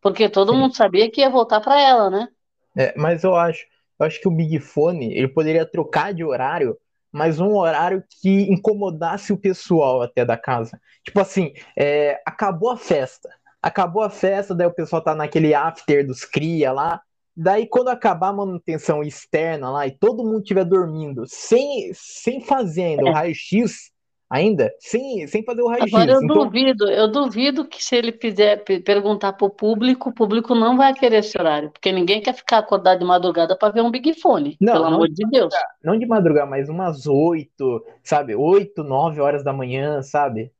Porque 0.00 0.28
todo 0.28 0.52
Sim. 0.52 0.58
mundo 0.58 0.76
sabia 0.76 1.10
que 1.10 1.20
ia 1.20 1.30
voltar 1.30 1.60
para 1.60 1.80
ela, 1.80 2.10
né? 2.10 2.28
É, 2.76 2.94
mas 2.98 3.22
eu 3.22 3.36
acho, 3.36 3.64
eu 3.98 4.06
acho 4.06 4.20
que 4.20 4.28
o 4.28 4.30
Big 4.30 4.58
Fone, 4.60 5.14
ele 5.14 5.28
poderia 5.28 5.64
trocar 5.64 6.12
de 6.12 6.24
horário, 6.24 6.76
mas 7.12 7.38
um 7.38 7.54
horário 7.54 8.02
que 8.20 8.50
incomodasse 8.50 9.32
o 9.32 9.38
pessoal 9.38 10.02
até 10.02 10.24
da 10.24 10.36
casa. 10.36 10.80
Tipo 11.04 11.20
assim, 11.20 11.52
é, 11.78 12.20
acabou 12.26 12.70
a 12.70 12.76
festa. 12.76 13.28
Acabou 13.62 14.02
a 14.02 14.10
festa, 14.10 14.54
daí 14.54 14.66
o 14.66 14.74
pessoal 14.74 15.02
tá 15.02 15.14
naquele 15.14 15.54
after 15.54 16.06
dos 16.06 16.24
cria 16.24 16.72
lá. 16.72 17.00
Daí 17.36 17.66
quando 17.66 17.88
acabar 17.88 18.28
a 18.28 18.32
manutenção 18.32 19.02
externa 19.02 19.70
lá 19.70 19.86
e 19.86 19.96
todo 19.96 20.24
mundo 20.24 20.40
estiver 20.42 20.64
dormindo, 20.64 21.24
sem, 21.26 21.90
sem 21.94 22.40
fazer 22.44 22.82
ainda 22.84 23.06
o 23.06 23.10
É. 23.10 23.12
raio-x, 23.12 23.90
ainda, 24.28 24.70
sem, 24.80 25.26
sem 25.28 25.44
fazer 25.44 25.62
o 25.62 25.68
raio-x. 25.68 25.94
Agora 25.94 26.12
eu 26.12 26.22
Então, 26.22 26.26
duvido, 26.26 26.88
eu 26.90 27.08
duvido 27.10 27.66
que 27.68 27.82
se 27.84 27.96
ele 27.96 28.12
fizer 28.12 28.62
pe- 28.64 28.80
perguntar 28.80 29.32
para 29.34 29.46
o 29.46 29.50
público, 29.50 30.10
o 30.10 30.14
público 30.14 30.54
não 30.54 30.76
vai 30.76 30.94
querer 30.94 31.18
esse 31.18 31.36
horário, 31.38 31.70
porque 31.70 31.90
ninguém 31.92 32.22
quer 32.22 32.34
ficar 32.34 32.58
acordado 32.58 33.00
de 33.00 33.04
madrugada 33.04 33.56
para 33.58 33.72
ver 33.72 33.82
um 33.82 33.90
Big 33.90 34.14
Fone, 34.20 34.60
Não, 34.60 34.72
pelo 34.72 34.86
não 34.86 34.96
amor 34.96 35.08
de 35.08 35.26
Deus. 35.28 35.54
não 35.82 35.98
de 35.98 36.06
madrugada, 36.06 36.46
mas 36.48 36.68
umas 36.68 37.06
oito, 37.06 37.84
sabe? 38.02 38.34
Oito, 38.36 38.84
nove 38.84 39.20
horas 39.20 39.42
da 39.44 39.52
manhã, 39.52 40.02
sabe? 40.02 40.52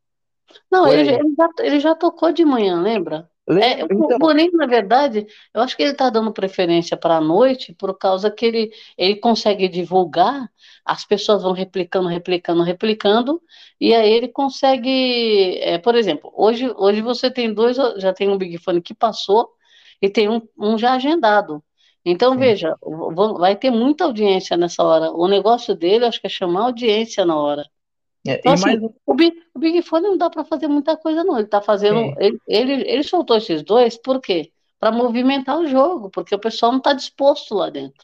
Não, 0.70 0.86
ele, 0.88 1.04
já, 1.36 1.48
ele 1.60 1.80
já 1.80 1.94
tocou 1.94 2.32
de 2.32 2.44
manhã, 2.44 2.80
lembra? 2.80 3.30
É, 3.48 3.84
o 3.84 3.88
Então, 3.90 4.18
Boninho, 4.18 4.52
na 4.52 4.66
verdade, 4.66 5.26
eu 5.52 5.60
acho 5.62 5.76
que 5.76 5.82
ele 5.82 5.92
está 5.92 6.08
dando 6.08 6.32
preferência 6.32 6.96
para 6.96 7.16
a 7.16 7.20
noite 7.20 7.74
por 7.74 7.96
causa 7.98 8.30
que 8.30 8.46
ele, 8.46 8.70
ele 8.96 9.16
consegue 9.16 9.68
divulgar, 9.68 10.48
as 10.84 11.04
pessoas 11.04 11.42
vão 11.42 11.52
replicando, 11.52 12.08
replicando, 12.08 12.62
replicando, 12.62 13.42
e 13.80 13.94
aí 13.94 14.10
ele 14.10 14.28
consegue, 14.28 15.58
é, 15.60 15.78
por 15.78 15.94
exemplo, 15.94 16.32
hoje, 16.36 16.72
hoje 16.76 17.02
você 17.02 17.30
tem 17.30 17.52
dois, 17.52 17.76
já 17.98 18.12
tem 18.12 18.28
um 18.28 18.38
Big 18.38 18.58
Fone 18.58 18.80
que 18.80 18.94
passou 18.94 19.50
e 20.00 20.08
tem 20.08 20.28
um, 20.28 20.40
um 20.58 20.78
já 20.78 20.94
agendado. 20.94 21.62
Então, 22.04 22.32
Sim. 22.32 22.38
veja, 22.40 22.76
vai 23.38 23.54
ter 23.56 23.70
muita 23.70 24.04
audiência 24.04 24.56
nessa 24.56 24.82
hora. 24.82 25.12
O 25.12 25.28
negócio 25.28 25.74
dele, 25.74 26.04
acho 26.04 26.20
que 26.20 26.26
é 26.26 26.30
chamar 26.30 26.62
audiência 26.62 27.24
na 27.24 27.36
hora. 27.36 27.64
É, 28.26 28.38
Então, 28.38 28.52
assim, 28.52 28.64
mais, 28.64 28.80
o 29.06 29.14
Big, 29.14 29.36
o 29.54 29.58
Big 29.58 29.82
Fone 29.82 30.08
não 30.08 30.16
dá 30.16 30.30
para 30.30 30.44
fazer 30.44 30.68
muita 30.68 30.96
coisa, 30.96 31.24
não. 31.24 31.38
Ele 31.38 31.48
tá 31.48 31.60
fazendo. 31.60 32.14
Ele, 32.18 32.38
ele, 32.48 32.72
ele 32.88 33.02
soltou 33.02 33.36
esses 33.36 33.62
dois, 33.62 33.96
por 33.96 34.20
quê? 34.20 34.50
Para 34.78 34.92
movimentar 34.92 35.58
o 35.58 35.66
jogo, 35.66 36.10
porque 36.10 36.34
o 36.34 36.38
pessoal 36.38 36.72
não 36.72 36.78
está 36.78 36.92
disposto 36.92 37.54
lá 37.54 37.70
dentro. 37.70 38.02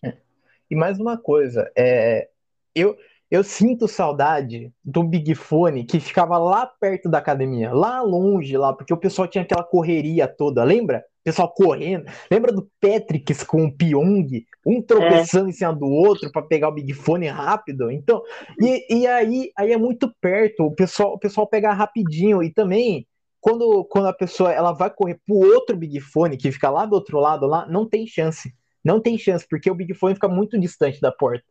e 0.71 0.77
mais 0.77 0.99
uma 0.99 1.17
coisa, 1.17 1.71
é, 1.77 2.29
eu, 2.75 2.97
eu 3.31 3.45
sinto 3.45 3.87
saudade 3.87 4.73
do 4.85 5.03
Big 5.03 5.35
Fone 5.35 5.85
que 5.85 6.01
ficava 6.01 6.39
lá 6.39 6.67
perto 6.67 7.09
da 7.09 7.19
academia, 7.19 7.73
lá 7.73 8.01
longe, 8.01 8.57
lá, 8.57 8.73
porque 8.73 8.93
o 8.93 8.99
pessoal 8.99 9.29
tinha 9.29 9.43
aquela 9.43 9.65
correria 9.65 10.27
toda, 10.27 10.65
lembra? 10.65 11.05
O 11.21 11.25
pessoal 11.25 11.53
correndo. 11.53 12.07
Lembra 12.31 12.53
do 12.53 12.69
Patrick 12.81 13.45
com 13.45 13.67
o 13.67 13.77
Pyong, 13.77 14.47
um 14.67 14.83
tropeçando 14.83 15.49
em 15.49 15.53
cima 15.53 15.75
do 15.75 15.87
outro 15.87 16.31
para 16.31 16.43
pegar 16.43 16.69
o 16.69 16.73
Big 16.73 16.93
Fone 16.93 17.27
rápido? 17.29 17.91
Então, 17.91 18.23
e, 18.61 19.01
e 19.03 19.07
aí, 19.07 19.51
aí 19.57 19.73
é 19.73 19.77
muito 19.79 20.13
perto, 20.21 20.65
o 20.65 20.75
pessoal, 20.75 21.15
o 21.15 21.19
pessoal 21.19 21.47
pega 21.47 21.73
rapidinho 21.73 22.43
e 22.43 22.53
também 22.53 23.07
quando, 23.41 23.85
quando 23.85 24.09
a 24.09 24.13
pessoa 24.13 24.53
ela 24.53 24.73
vai 24.73 24.91
correr 24.91 25.21
pro 25.27 25.37
outro 25.37 25.77
Big 25.77 26.01
Fone 26.01 26.37
que 26.37 26.53
fica 26.53 26.71
lá 26.71 26.85
do 26.85 26.95
outro 26.95 27.19
lado 27.19 27.47
lá, 27.47 27.67
não 27.67 27.89
tem 27.89 28.07
chance. 28.07 28.53
Não 28.85 29.01
tem 29.01 29.19
chance, 29.19 29.47
porque 29.49 29.71
o 29.71 29.75
Big 29.75 29.95
Fone 29.95 30.15
fica 30.15 30.29
muito 30.29 30.59
distante 30.59 31.01
da 31.01 31.13
porta 31.13 31.45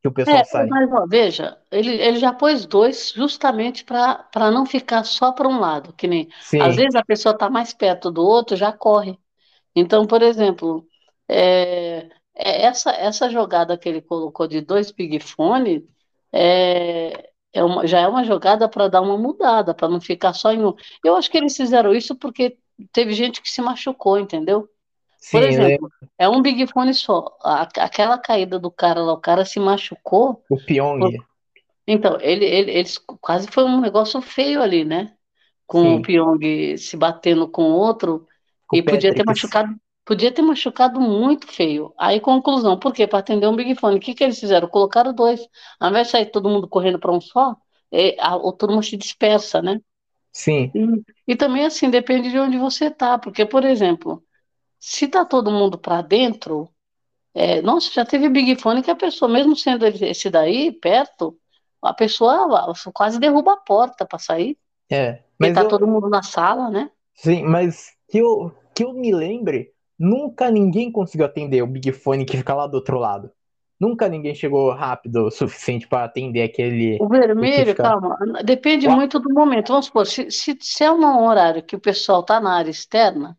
que 0.00 0.08
o 0.08 0.12
pessoal 0.12 0.40
É, 0.40 0.44
sai. 0.44 0.68
mas 0.68 0.90
ó, 0.92 1.06
veja, 1.08 1.58
ele, 1.70 2.00
ele 2.00 2.18
já 2.18 2.32
pôs 2.32 2.66
dois 2.66 3.12
justamente 3.12 3.84
para 3.84 4.50
não 4.50 4.64
ficar 4.64 5.02
só 5.04 5.32
para 5.32 5.48
um 5.48 5.58
lado, 5.58 5.92
que 5.92 6.06
nem 6.06 6.28
Sim, 6.40 6.60
às 6.60 6.76
vezes 6.76 6.94
a 6.94 7.04
pessoa 7.04 7.32
está 7.32 7.50
mais 7.50 7.72
perto 7.74 8.10
do 8.10 8.22
outro, 8.22 8.56
já 8.56 8.72
corre. 8.72 9.18
Então, 9.74 10.06
por 10.06 10.22
exemplo, 10.22 10.86
é, 11.28 11.98
é 12.00 12.08
essa, 12.38 12.90
essa 12.92 13.30
jogada 13.30 13.76
que 13.78 13.88
ele 13.88 14.02
colocou 14.02 14.46
de 14.48 14.60
dois 14.60 14.90
Big 14.92 15.20
Fone 15.20 15.88
é, 16.32 17.30
é 17.52 17.64
uma, 17.64 17.86
já 17.86 18.00
é 18.00 18.08
uma 18.08 18.24
jogada 18.24 18.68
para 18.68 18.88
dar 18.88 19.00
uma 19.02 19.16
mudada, 19.18 19.74
para 19.74 19.88
não 19.88 20.00
ficar 20.00 20.32
só 20.34 20.52
em 20.52 20.64
um. 20.64 20.74
Eu 21.04 21.16
acho 21.16 21.30
que 21.30 21.38
eles 21.38 21.56
fizeram 21.56 21.94
isso 21.94 22.16
porque 22.16 22.58
teve 22.92 23.12
gente 23.14 23.42
que 23.42 23.50
se 23.50 23.60
machucou, 23.62 24.18
entendeu? 24.18 24.68
Por 25.30 25.42
sim, 25.44 25.44
exemplo, 25.44 25.90
é 26.18 26.28
um 26.28 26.42
Big 26.42 26.66
Fone 26.68 26.94
só. 26.94 27.36
A- 27.42 27.62
aquela 27.78 28.18
caída 28.18 28.58
do 28.58 28.70
cara 28.70 29.02
lá, 29.02 29.12
o 29.14 29.20
cara 29.20 29.44
se 29.46 29.60
machucou. 29.60 30.44
o 30.48 30.56
Pyong. 30.66 31.16
Então, 31.86 32.18
ele, 32.20 32.44
ele, 32.44 32.70
eles 32.72 32.98
quase 33.20 33.48
foi 33.50 33.64
um 33.64 33.80
negócio 33.80 34.20
feio 34.20 34.62
ali, 34.62 34.84
né? 34.84 35.16
Com 35.66 35.94
o 35.96 36.00
Sim. 36.00 36.02
Pyong 36.02 36.76
se 36.78 36.96
batendo 36.96 37.48
com 37.50 37.62
o 37.64 37.74
outro 37.76 38.26
Com 38.66 38.76
e 38.76 38.82
o 38.82 38.82
podia 38.82 39.14
ter 39.14 39.24
machucado, 39.24 39.74
Podia 40.08 40.32
ter 40.32 40.40
machucado 40.40 40.98
muito 40.98 41.46
feio. 41.46 41.92
Aí, 41.98 42.18
conclusão, 42.18 42.78
por 42.78 42.94
quê? 42.94 43.06
Para 43.06 43.18
atender 43.18 43.46
um 43.46 43.54
Big 43.54 43.74
Fone. 43.74 43.98
O 43.98 44.00
que, 44.00 44.14
que 44.14 44.24
eles 44.24 44.40
fizeram? 44.40 44.66
Colocaram 44.66 45.12
dois. 45.12 45.46
Ao 45.78 45.90
invés 45.90 46.06
de 46.06 46.12
sair 46.12 46.30
todo 46.30 46.48
mundo 46.48 46.66
correndo 46.66 46.98
para 46.98 47.12
um 47.12 47.20
só, 47.20 47.54
é, 47.92 48.16
a, 48.18 48.36
a 48.36 48.52
turma 48.52 48.82
se 48.82 48.96
dispersa, 48.96 49.60
né? 49.60 49.82
Sim. 50.32 50.72
E, 50.74 51.32
e 51.32 51.36
também, 51.36 51.66
assim, 51.66 51.90
depende 51.90 52.30
de 52.30 52.38
onde 52.38 52.56
você 52.56 52.90
tá. 52.90 53.18
Porque, 53.18 53.44
por 53.44 53.66
exemplo, 53.66 54.24
se 54.80 55.06
tá 55.08 55.26
todo 55.26 55.50
mundo 55.50 55.76
para 55.76 56.00
dentro, 56.00 56.70
é, 57.34 57.60
nossa, 57.60 57.92
já 57.92 58.02
teve 58.02 58.30
Big 58.30 58.56
Fone 58.56 58.82
que 58.82 58.90
a 58.90 58.96
pessoa, 58.96 59.30
mesmo 59.30 59.54
sendo 59.54 59.84
esse 59.84 60.30
daí, 60.30 60.72
perto, 60.72 61.38
a 61.82 61.92
pessoa 61.92 62.72
quase 62.94 63.20
derruba 63.20 63.52
a 63.52 63.56
porta 63.58 64.06
para 64.06 64.18
sair. 64.18 64.56
É. 64.88 65.22
Mas 65.38 65.50
e 65.50 65.52
tá 65.52 65.64
eu... 65.64 65.68
todo 65.68 65.86
mundo 65.86 66.08
na 66.08 66.22
sala, 66.22 66.70
né? 66.70 66.90
Sim, 67.12 67.42
mas 67.42 67.92
que 68.08 68.16
eu, 68.16 68.50
que 68.74 68.82
eu 68.84 68.94
me 68.94 69.14
lembre, 69.14 69.70
nunca 69.98 70.50
ninguém 70.50 70.92
conseguiu 70.92 71.26
atender 71.26 71.62
o 71.62 71.66
Big 71.66 71.92
Fone 71.92 72.24
que 72.24 72.36
fica 72.36 72.54
lá 72.54 72.66
do 72.66 72.74
outro 72.74 72.98
lado. 72.98 73.30
Nunca 73.80 74.08
ninguém 74.08 74.34
chegou 74.34 74.72
rápido 74.72 75.26
o 75.26 75.30
suficiente 75.30 75.86
para 75.86 76.04
atender 76.04 76.42
aquele. 76.42 76.98
O 77.00 77.08
vermelho, 77.08 77.66
fica... 77.66 77.84
calma, 77.84 78.18
depende 78.44 78.88
muito 78.88 79.20
do 79.20 79.32
momento. 79.32 79.68
Vamos 79.68 79.86
supor, 79.86 80.06
se, 80.06 80.30
se, 80.30 80.56
se 80.60 80.82
é 80.82 80.90
um 80.90 81.24
horário 81.24 81.62
que 81.62 81.76
o 81.76 81.80
pessoal 81.80 82.24
tá 82.24 82.40
na 82.40 82.56
área 82.56 82.70
externa, 82.70 83.38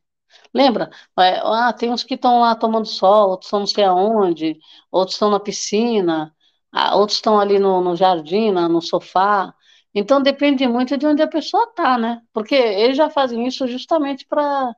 lembra? 0.53 0.89
Ah, 1.15 1.73
tem 1.73 1.91
uns 1.91 2.03
que 2.03 2.13
estão 2.13 2.39
lá 2.39 2.55
tomando 2.55 2.85
sol, 2.85 3.31
outros 3.31 3.47
estão 3.47 3.59
não 3.59 3.67
sei 3.67 3.83
aonde, 3.83 4.57
outros 4.89 5.15
estão 5.15 5.29
na 5.29 5.41
piscina, 5.41 6.33
ah, 6.71 6.95
outros 6.95 7.17
estão 7.17 7.39
ali 7.39 7.59
no, 7.59 7.81
no 7.81 7.95
jardim, 7.95 8.51
no 8.51 8.81
sofá. 8.81 9.53
Então 9.93 10.21
depende 10.21 10.67
muito 10.67 10.97
de 10.97 11.05
onde 11.05 11.21
a 11.21 11.27
pessoa 11.27 11.67
tá, 11.73 11.97
né? 11.97 12.21
Porque 12.31 12.55
eles 12.55 12.95
já 12.95 13.09
fazem 13.09 13.45
isso 13.47 13.67
justamente 13.67 14.25
para. 14.25 14.73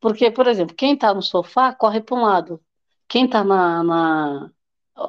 Porque, 0.00 0.30
por 0.30 0.46
exemplo, 0.46 0.74
quem 0.74 0.94
está 0.94 1.12
no 1.12 1.22
sofá 1.22 1.72
corre 1.72 2.00
para 2.00 2.16
um 2.16 2.22
lado. 2.22 2.60
Quem 3.08 3.24
está 3.24 3.42
na, 3.42 3.82
na 3.82 4.50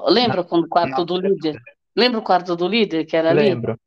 Lembra 0.07 0.43
quando 0.43 0.65
o 0.65 0.69
quarto 0.69 1.03
do 1.05 1.17
líder? 1.19 1.59
Lembra 1.95 2.19
o 2.19 2.23
quarto 2.23 2.55
do 2.55 2.67
líder 2.67 3.05
que 3.05 3.17
era 3.17 3.31
ali? 3.31 3.41
Lembro. 3.41 3.79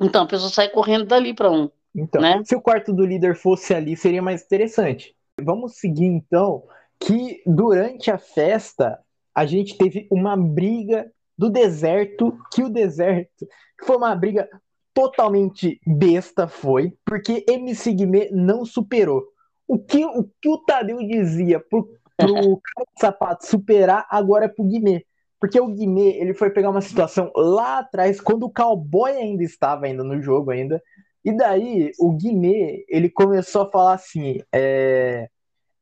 Então, 0.00 0.24
a 0.24 0.26
pessoa 0.26 0.50
sai 0.50 0.68
correndo 0.68 1.06
dali 1.06 1.34
para 1.34 1.50
um. 1.50 1.70
Então, 1.94 2.22
né? 2.22 2.42
se 2.44 2.54
o 2.54 2.60
quarto 2.60 2.92
do 2.92 3.04
líder 3.04 3.34
fosse 3.34 3.74
ali, 3.74 3.96
seria 3.96 4.22
mais 4.22 4.42
interessante. 4.42 5.14
Vamos 5.40 5.76
seguir 5.76 6.04
então 6.04 6.64
que 7.00 7.42
durante 7.46 8.10
a 8.10 8.18
festa 8.18 8.98
a 9.34 9.46
gente 9.46 9.76
teve 9.76 10.06
uma 10.10 10.36
briga 10.36 11.10
do 11.36 11.48
deserto, 11.48 12.36
que 12.52 12.62
o 12.62 12.68
deserto 12.68 13.46
foi 13.84 13.96
uma 13.96 14.14
briga 14.14 14.48
totalmente 14.92 15.80
besta 15.86 16.48
foi, 16.48 16.92
porque 17.04 17.44
MC 17.48 17.92
Guimê 17.92 18.30
não 18.32 18.64
superou. 18.64 19.24
O 19.68 19.78
que 19.78 20.04
o, 20.04 20.24
que 20.40 20.48
o 20.48 20.58
Tadeu 20.58 20.98
dizia 20.98 21.60
pro, 21.60 21.86
pro 22.16 22.26
cara 22.64 22.86
de 22.94 23.00
sapato 23.00 23.46
superar, 23.46 24.06
agora 24.10 24.46
é 24.46 24.48
pro 24.48 24.64
Guimê. 24.64 25.04
Porque 25.38 25.60
o 25.60 25.68
Guimê, 25.68 26.18
ele 26.18 26.34
foi 26.34 26.50
pegar 26.50 26.70
uma 26.70 26.80
situação 26.80 27.30
lá 27.36 27.78
atrás, 27.78 28.20
quando 28.20 28.44
o 28.44 28.52
cowboy 28.52 29.12
ainda 29.12 29.44
estava 29.44 29.86
ainda 29.86 30.02
no 30.02 30.20
jogo 30.20 30.50
ainda. 30.50 30.82
E 31.24 31.36
daí, 31.36 31.92
o 32.00 32.12
Guimê, 32.12 32.84
ele 32.88 33.10
começou 33.10 33.62
a 33.62 33.70
falar 33.70 33.94
assim, 33.94 34.40
é... 34.52 35.28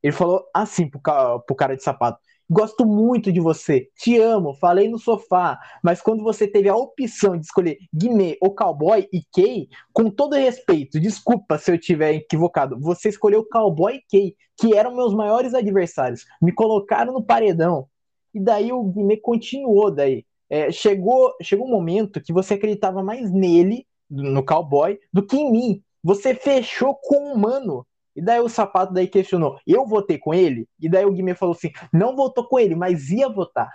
ele 0.03 0.13
falou 0.13 0.45
assim 0.53 0.89
pro, 0.89 0.99
pro 1.41 1.55
cara 1.55 1.75
de 1.75 1.83
sapato, 1.83 2.19
gosto 2.49 2.85
muito 2.85 3.31
de 3.31 3.39
você, 3.39 3.89
te 3.97 4.17
amo, 4.17 4.53
falei 4.53 4.87
no 4.87 4.97
sofá, 4.97 5.59
mas 5.83 6.01
quando 6.01 6.23
você 6.23 6.47
teve 6.47 6.69
a 6.69 6.75
opção 6.75 7.37
de 7.37 7.45
escolher 7.45 7.77
Guimê 7.93 8.37
ou 8.41 8.55
Cowboy 8.55 9.07
e 9.11 9.21
Kay, 9.33 9.67
com 9.93 10.09
todo 10.09 10.35
respeito, 10.35 10.99
desculpa 10.99 11.57
se 11.57 11.71
eu 11.71 11.79
tiver 11.79 12.13
equivocado, 12.13 12.79
você 12.79 13.09
escolheu 13.09 13.47
Cowboy 13.47 13.95
e 13.95 14.03
Kay, 14.09 14.35
que 14.57 14.73
eram 14.75 14.95
meus 14.95 15.13
maiores 15.13 15.53
adversários, 15.53 16.25
me 16.41 16.51
colocaram 16.51 17.13
no 17.13 17.23
paredão, 17.23 17.87
e 18.33 18.39
daí 18.39 18.71
o 18.71 18.83
Guimê 18.83 19.17
continuou 19.17 19.89
daí. 19.89 20.23
É, 20.49 20.71
chegou, 20.71 21.33
chegou 21.41 21.65
um 21.65 21.71
momento 21.71 22.21
que 22.21 22.31
você 22.31 22.53
acreditava 22.53 23.01
mais 23.03 23.31
nele, 23.31 23.87
no 24.09 24.45
cowboy, 24.45 24.99
do 25.11 25.25
que 25.25 25.35
em 25.35 25.51
mim. 25.51 25.83
Você 26.03 26.35
fechou 26.35 26.95
com 26.95 27.33
o 27.33 27.37
mano. 27.37 27.85
E 28.17 28.21
daí 28.21 28.39
o 28.39 28.49
sapato 28.49 28.91
daí 28.91 29.07
questionou: 29.07 29.59
eu 29.65 29.85
votei 29.85 30.17
com 30.17 30.33
ele? 30.33 30.67
E 30.81 30.89
daí 30.89 31.05
o 31.05 31.11
Guimê 31.11 31.35
falou 31.35 31.53
assim: 31.53 31.71
não 31.93 32.15
votou 32.15 32.47
com 32.47 32.57
ele, 32.57 32.75
mas 32.75 33.11
ia 33.11 33.29
votar. 33.29 33.69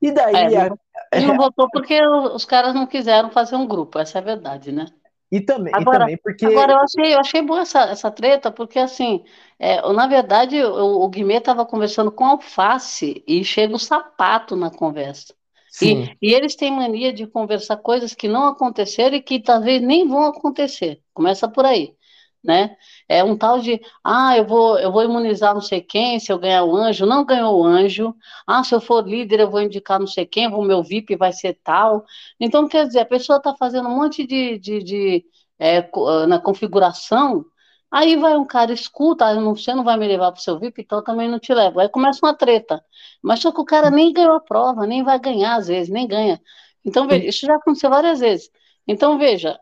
E 0.00 0.12
daí. 0.12 0.54
É, 0.54 0.60
a... 0.60 0.70
Ele 1.12 1.26
não 1.26 1.36
votou 1.36 1.68
porque 1.68 2.00
os 2.06 2.44
caras 2.44 2.72
não 2.72 2.86
quiseram 2.86 3.32
fazer 3.32 3.56
um 3.56 3.66
grupo, 3.66 3.98
essa 3.98 4.18
é 4.18 4.20
a 4.20 4.24
verdade, 4.24 4.70
né? 4.70 4.86
E 5.32 5.40
também, 5.40 5.74
agora, 5.74 5.96
e 5.96 6.00
também 6.00 6.18
porque. 6.22 6.46
Agora, 6.46 6.74
eu 6.74 6.78
achei, 6.78 7.14
eu 7.14 7.18
achei 7.18 7.42
boa 7.42 7.62
essa, 7.62 7.80
essa 7.86 8.10
treta, 8.12 8.52
porque 8.52 8.78
assim, 8.78 9.24
é, 9.58 9.82
na 9.92 10.06
verdade, 10.06 10.62
o, 10.62 11.02
o 11.02 11.08
Guimê 11.08 11.38
estava 11.38 11.66
conversando 11.66 12.12
com 12.12 12.24
alface 12.24 13.24
e 13.26 13.42
chega 13.42 13.74
o 13.74 13.78
sapato 13.78 14.54
na 14.54 14.70
conversa. 14.70 15.34
E, 15.82 16.16
e, 16.22 16.32
eles 16.32 16.54
têm 16.54 16.70
mania 16.70 17.12
de 17.12 17.26
conversar 17.26 17.78
coisas 17.78 18.14
que 18.14 18.28
não 18.28 18.46
aconteceram 18.46 19.16
e 19.16 19.20
que 19.20 19.42
talvez 19.42 19.82
nem 19.82 20.06
vão 20.06 20.22
acontecer. 20.22 21.00
Começa 21.12 21.48
por 21.48 21.64
aí 21.64 21.96
né? 22.44 22.76
É 23.08 23.22
um 23.22 23.36
tal 23.36 23.60
de, 23.60 23.80
ah, 24.02 24.36
eu 24.36 24.46
vou, 24.46 24.78
eu 24.78 24.90
vou 24.92 25.02
imunizar 25.04 25.54
não 25.54 25.60
sei 25.60 25.80
quem 25.80 26.18
se 26.18 26.32
eu 26.32 26.38
ganhar 26.38 26.64
o 26.64 26.74
anjo, 26.76 27.06
não 27.06 27.24
ganhou 27.24 27.60
o 27.60 27.64
anjo. 27.64 28.14
Ah, 28.46 28.64
se 28.64 28.74
eu 28.74 28.80
for 28.80 29.06
líder, 29.06 29.40
eu 29.40 29.50
vou 29.50 29.60
indicar 29.60 30.00
não 30.00 30.06
sei 30.06 30.26
quem, 30.26 30.48
o 30.48 30.62
meu 30.62 30.82
VIP 30.82 31.16
vai 31.16 31.32
ser 31.32 31.58
tal. 31.62 32.04
Então, 32.40 32.68
quer 32.68 32.86
dizer, 32.86 33.00
a 33.00 33.06
pessoa 33.06 33.38
está 33.38 33.54
fazendo 33.56 33.88
um 33.88 33.96
monte 33.96 34.26
de, 34.26 34.58
de, 34.58 34.82
de 34.82 35.24
é, 35.58 35.82
na 36.26 36.38
configuração, 36.40 37.44
aí 37.90 38.16
vai 38.16 38.36
um 38.36 38.44
cara, 38.44 38.72
escuta, 38.72 39.26
ah, 39.26 39.34
você 39.40 39.74
não 39.74 39.84
vai 39.84 39.96
me 39.96 40.06
levar 40.08 40.32
para 40.32 40.38
o 40.40 40.42
seu 40.42 40.58
VIP, 40.58 40.82
então 40.82 40.98
eu 40.98 41.04
também 41.04 41.28
não 41.28 41.38
te 41.38 41.52
levo. 41.54 41.80
Aí 41.80 41.88
começa 41.88 42.20
uma 42.24 42.34
treta. 42.34 42.82
Mas 43.22 43.40
só 43.40 43.52
que 43.52 43.60
o 43.60 43.64
cara 43.64 43.90
nem 43.90 44.12
ganhou 44.12 44.34
a 44.34 44.40
prova, 44.40 44.86
nem 44.86 45.02
vai 45.02 45.18
ganhar 45.18 45.56
às 45.56 45.68
vezes, 45.68 45.90
nem 45.92 46.06
ganha. 46.06 46.40
Então, 46.84 47.06
veja, 47.06 47.26
isso 47.26 47.46
já 47.46 47.56
aconteceu 47.56 47.90
várias 47.90 48.20
vezes. 48.20 48.50
Então, 48.86 49.18
veja, 49.18 49.58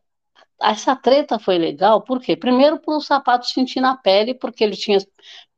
essa 0.61 0.95
treta 0.95 1.39
foi 1.39 1.59
legal, 1.59 2.03
por 2.03 2.21
quê? 2.21 2.37
Primeiro, 2.37 2.79
por 2.79 2.97
o 2.97 3.01
sapato 3.01 3.47
sentir 3.47 3.81
na 3.81 3.97
pele, 3.97 4.35
porque 4.35 4.63
ele 4.63 4.77
tinha 4.77 4.99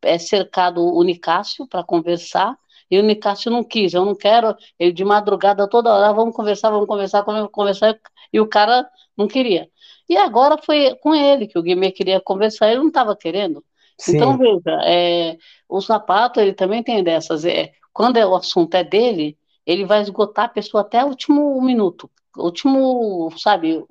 é, 0.03 0.19
cercado 0.19 0.83
o 0.83 1.03
Nicásio 1.03 1.67
para 1.67 1.85
conversar, 1.85 2.57
e 2.91 2.99
o 2.99 3.03
Nicásio 3.03 3.51
não 3.51 3.65
quis, 3.65 3.95
eu 3.95 4.05
não 4.05 4.15
quero, 4.15 4.55
ele 4.79 4.93
de 4.93 5.05
madrugada 5.05 5.69
toda 5.69 5.93
hora, 5.93 6.13
vamos 6.13 6.35
conversar, 6.35 6.71
vamos 6.71 6.87
conversar, 6.87 7.23
vamos 7.23 7.51
conversar, 7.51 7.99
e 8.33 8.41
o 8.41 8.47
cara 8.47 8.89
não 9.17 9.27
queria. 9.27 9.69
E 10.09 10.17
agora 10.17 10.59
foi 10.59 10.95
com 10.97 11.15
ele, 11.15 11.47
que 11.47 11.59
o 11.59 11.63
Guimê 11.63 11.91
queria 11.91 12.21
conversar, 12.21 12.69
ele 12.69 12.81
não 12.81 12.89
estava 12.89 13.17
querendo. 13.17 13.65
Sim. 13.99 14.17
Então, 14.17 14.37
veja, 14.37 14.81
é, 14.85 15.39
o 15.69 15.81
sapato, 15.81 16.41
ele 16.41 16.53
também 16.53 16.83
tem 16.83 17.03
dessas, 17.03 17.45
é, 17.45 17.73
quando 17.93 18.17
é, 18.17 18.27
o 18.27 18.35
assunto 18.35 18.75
é 18.75 18.85
dele, 18.85 19.39
ele 19.65 19.85
vai 19.85 20.03
esgotar 20.03 20.47
a 20.47 20.49
pessoa 20.49 20.83
até 20.83 21.05
o 21.05 21.09
último 21.09 21.61
minuto, 21.63 22.11
último, 22.37 23.31
sabe, 23.39 23.85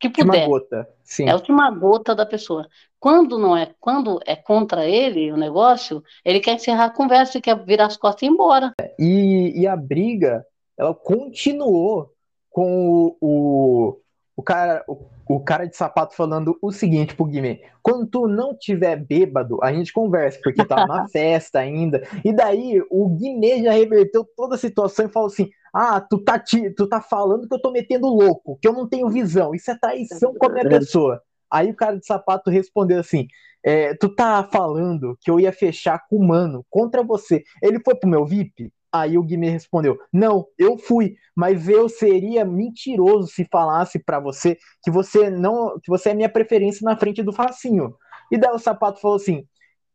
que 0.00 0.08
puder. 0.08 0.48
Última 0.48 0.48
gota, 0.48 0.88
sim. 1.04 1.26
É 1.26 1.30
a 1.30 1.34
última 1.34 1.70
gota 1.70 2.14
da 2.14 2.24
pessoa. 2.24 2.66
Quando 2.98 3.38
não 3.38 3.56
é, 3.56 3.70
quando 3.78 4.18
é 4.26 4.34
contra 4.34 4.86
ele 4.86 5.30
o 5.30 5.36
negócio, 5.36 6.02
ele 6.24 6.40
quer 6.40 6.54
encerrar 6.54 6.86
a 6.86 6.90
conversa 6.90 7.38
e 7.38 7.40
quer 7.40 7.62
virar 7.64 7.86
as 7.86 7.96
costas 7.96 8.22
e 8.22 8.26
ir 8.26 8.28
embora. 8.28 8.72
E, 8.98 9.60
e 9.60 9.66
a 9.66 9.76
briga, 9.76 10.44
ela 10.76 10.94
continuou 10.94 12.12
com 12.50 12.88
o, 12.88 13.16
o, 13.20 14.00
o 14.36 14.42
cara, 14.42 14.82
o, 14.88 15.06
o, 15.34 15.40
cara 15.40 15.66
de 15.66 15.76
sapato 15.76 16.14
falando 16.14 16.58
o 16.60 16.72
seguinte 16.72 17.14
pro 17.14 17.26
Guimê: 17.26 17.62
quando 17.82 18.06
tu 18.06 18.26
não 18.26 18.56
tiver 18.56 18.96
bêbado, 18.96 19.58
a 19.62 19.72
gente 19.72 19.92
conversa, 19.92 20.38
porque 20.42 20.64
tá 20.64 20.86
na 20.86 21.06
festa 21.12 21.58
ainda. 21.58 22.02
E 22.24 22.32
daí 22.32 22.82
o 22.90 23.08
Guimê 23.08 23.62
já 23.62 23.72
reverteu 23.72 24.24
toda 24.36 24.54
a 24.54 24.58
situação 24.58 25.06
e 25.06 25.12
falou 25.12 25.28
assim: 25.28 25.50
ah, 25.72 26.00
tu 26.00 26.18
tá, 26.18 26.42
tu 26.76 26.86
tá 26.88 27.00
falando 27.00 27.48
que 27.48 27.54
eu 27.54 27.60
tô 27.60 27.70
metendo 27.70 28.08
louco, 28.08 28.58
que 28.60 28.66
eu 28.66 28.72
não 28.72 28.88
tenho 28.88 29.08
visão. 29.08 29.54
Isso 29.54 29.70
é 29.70 29.78
traição 29.78 30.34
com 30.34 30.46
a 30.46 30.52
minha 30.52 30.68
pessoa. 30.68 31.22
Aí 31.50 31.70
o 31.70 31.76
cara 31.76 31.98
de 31.98 32.06
sapato 32.06 32.50
respondeu 32.50 32.98
assim: 32.98 33.26
é, 33.64 33.94
tu 33.94 34.14
tá 34.14 34.48
falando 34.50 35.16
que 35.20 35.30
eu 35.30 35.38
ia 35.38 35.52
fechar 35.52 36.06
com 36.08 36.16
o 36.16 36.26
mano 36.26 36.64
contra 36.68 37.02
você. 37.02 37.44
Ele 37.62 37.80
foi 37.84 37.94
pro 37.94 38.08
meu 38.08 38.24
VIP? 38.24 38.72
Aí 38.92 39.16
o 39.16 39.22
Guimê 39.22 39.50
respondeu: 39.50 39.98
Não, 40.12 40.46
eu 40.58 40.76
fui, 40.76 41.16
mas 41.34 41.68
eu 41.68 41.88
seria 41.88 42.44
mentiroso 42.44 43.28
se 43.28 43.46
falasse 43.50 43.98
para 43.98 44.18
você 44.18 44.58
que 44.82 44.90
você 44.90 45.30
não, 45.30 45.78
que 45.80 45.88
você 45.88 46.10
é 46.10 46.14
minha 46.14 46.28
preferência 46.28 46.84
na 46.84 46.96
frente 46.96 47.22
do 47.22 47.32
facinho. 47.32 47.94
E 48.30 48.38
daí 48.38 48.52
o 48.52 48.58
sapato 48.58 49.00
falou 49.00 49.16
assim: 49.16 49.46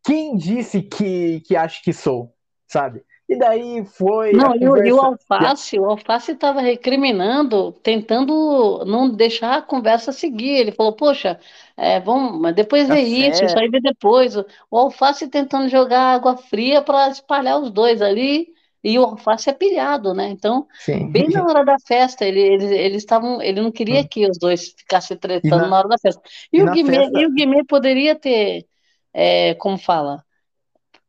Quem 0.03 0.35
disse 0.35 0.81
que 0.81 1.41
que 1.41 1.55
acha 1.55 1.81
que 1.83 1.91
sou, 1.91 2.33
sabe? 2.67 3.03
E 3.27 3.35
daí 3.35 3.83
foi. 3.83 4.33
Não, 4.33 4.55
e, 4.55 4.67
o, 4.67 4.85
e 4.85 4.93
o 4.93 5.01
Alface, 5.01 5.79
o 5.79 5.85
Alface 5.85 6.31
estava 6.33 6.61
recriminando, 6.61 7.71
tentando 7.71 8.85
não 8.85 9.09
deixar 9.09 9.57
a 9.57 9.61
conversa 9.63 10.11
seguir. 10.11 10.51
Ele 10.51 10.71
falou, 10.71 10.93
poxa, 10.93 11.39
é, 11.75 11.99
vamos, 11.99 12.39
mas 12.39 12.55
depois 12.55 12.87
tá 12.87 12.99
isso, 12.99 13.43
isso 13.43 13.57
aí 13.57 13.67
vê 13.67 13.81
depois. 13.81 14.35
O 14.37 14.77
Alface 14.77 15.27
tentando 15.27 15.67
jogar 15.69 16.13
água 16.13 16.37
fria 16.37 16.83
para 16.83 17.09
espalhar 17.09 17.59
os 17.59 17.71
dois 17.71 17.99
ali, 17.99 18.53
e 18.85 18.99
o 18.99 19.03
Alface 19.03 19.49
é 19.49 19.53
pilhado, 19.53 20.13
né? 20.13 20.29
Então, 20.29 20.67
Sim. 20.79 21.11
bem 21.11 21.27
na 21.29 21.43
hora 21.43 21.65
da 21.65 21.77
festa, 21.85 22.23
ele, 22.23 22.39
eles, 22.39 22.71
eles 22.71 22.97
estavam. 22.97 23.41
Ele 23.41 23.61
não 23.61 23.71
queria 23.71 24.01
hum. 24.01 24.07
que 24.09 24.29
os 24.29 24.37
dois 24.37 24.75
ficassem 24.77 25.17
tretando 25.17 25.63
na, 25.63 25.67
na, 25.67 25.77
hora 25.79 25.87
da 25.89 25.97
festa. 25.97 26.21
E, 26.53 26.59
e 26.59 26.63
o, 26.63 26.71
Guimê, 26.71 26.95
festa... 26.97 27.19
e 27.19 27.25
o 27.25 27.33
Guimê 27.33 27.63
poderia 27.63 28.15
ter, 28.15 28.65
é, 29.13 29.55
como 29.55 29.77
fala? 29.77 30.23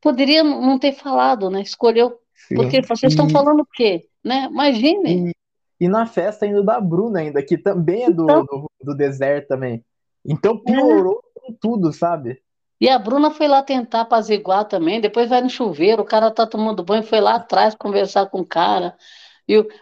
poderia 0.07 0.45
não 0.45 0.79
ter 0.79 0.93
falado, 0.93 1.51
né? 1.51 1.63
Escolheu. 1.63 2.17
Porque 2.55 2.81
Sim. 2.81 2.89
vocês 2.89 3.13
estão 3.13 3.27
E, 3.27 3.33
falando 3.33 3.61
o 3.61 3.67
quê? 3.67 4.07
Né? 4.23 4.47
Imagine. 4.49 5.31
e, 5.31 5.33
e 5.81 5.89
na 5.89 6.07
festa 6.07 6.47
ainda 6.47 6.63
da 6.63 6.81
Bruna 6.81 7.19
ainda, 7.19 7.43
que 7.43 7.59
também 7.59 8.05
é 8.05 8.11
do, 8.11 8.23
Então, 8.23 8.45
do, 8.45 8.71
do 8.81 8.97
deserto 8.97 9.49
também. 9.49 9.85
Então 10.25 10.61
é. 10.65 10.73
piorou 10.73 11.21
com 11.35 11.53
tudo, 11.53 11.93
sabe? 11.93 12.41
E 12.81 12.89
a 12.89 12.99
Bruna 12.99 13.31
foi 13.31 13.49
lá 13.49 13.63
tentar 13.63 14.03
apaziguar 14.03 14.65
também, 14.67 15.01
depois 15.01 15.29
vai 15.31 15.41
no 15.41 15.51
chuveiro, 15.51 16.03
o 16.03 16.05
cara 16.07 16.31
tá 16.31 16.47
tomando 16.47 16.85
banho, 16.85 17.03
foi 17.03 17.21
lá 17.21 17.37
atrás 17.37 17.75
conversar 17.75 18.27
com 18.27 18.41
o 18.41 18.47
cara. 18.47 18.97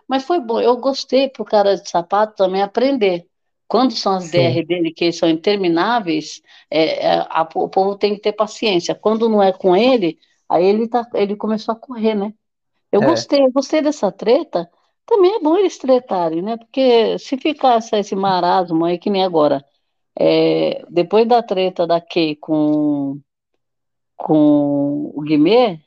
Mas 0.09 0.25
foi 0.25 0.41
bom, 0.41 0.61
eu 0.61 0.77
gostei 0.77 1.29
pro 1.29 1.45
cara 1.45 1.77
de 1.77 1.89
sapato 1.89 2.35
também 2.37 2.63
aprender. 2.63 3.27
Quando 3.67 3.93
são 3.95 4.15
as 4.15 4.29
Sim. 4.31 4.31
DR 4.31 4.65
dele 4.65 4.93
que 4.93 5.13
são 5.13 5.29
intermináveis, 5.29 6.41
é, 6.71 7.07
é, 7.07 7.19
a- 7.31 7.49
o 7.55 7.69
povo 7.69 7.97
tem 7.97 8.15
que 8.15 8.21
ter 8.21 8.33
paciência. 8.33 8.95
Quando 8.95 9.29
não 9.29 9.43
é 9.43 9.53
com 9.53 9.75
ele, 9.77 10.19
aí 10.49 10.65
ele, 10.65 10.89
tá, 10.89 11.07
ele 11.15 11.37
começou 11.37 11.73
a 11.73 11.77
correr, 11.79 12.15
né? 12.15 12.33
Eu 12.93 13.03
É. 13.03 13.05
gostei, 13.05 13.43
eu 13.43 13.53
gostei 13.53 13.83
dessa 13.83 14.13
treta. 14.13 14.71
Também 15.07 15.37
é 15.37 15.41
bom 15.41 15.57
eles 15.57 15.79
tretarem, 15.79 16.43
né? 16.43 16.57
Porque 16.57 17.19
se 17.19 17.37
ficar 17.39 17.79
esse 17.79 18.17
marasmo 18.17 18.85
aí, 18.85 18.99
que 18.99 19.11
nem 19.11 19.25
agora, 19.25 19.65
é, 20.19 20.85
depois 20.91 21.27
da 21.27 21.43
treta 21.43 21.87
da 21.87 22.01
Kay 22.01 22.37
com, 22.37 23.21
com 24.17 25.13
o 25.15 25.21
Guimê 25.23 25.81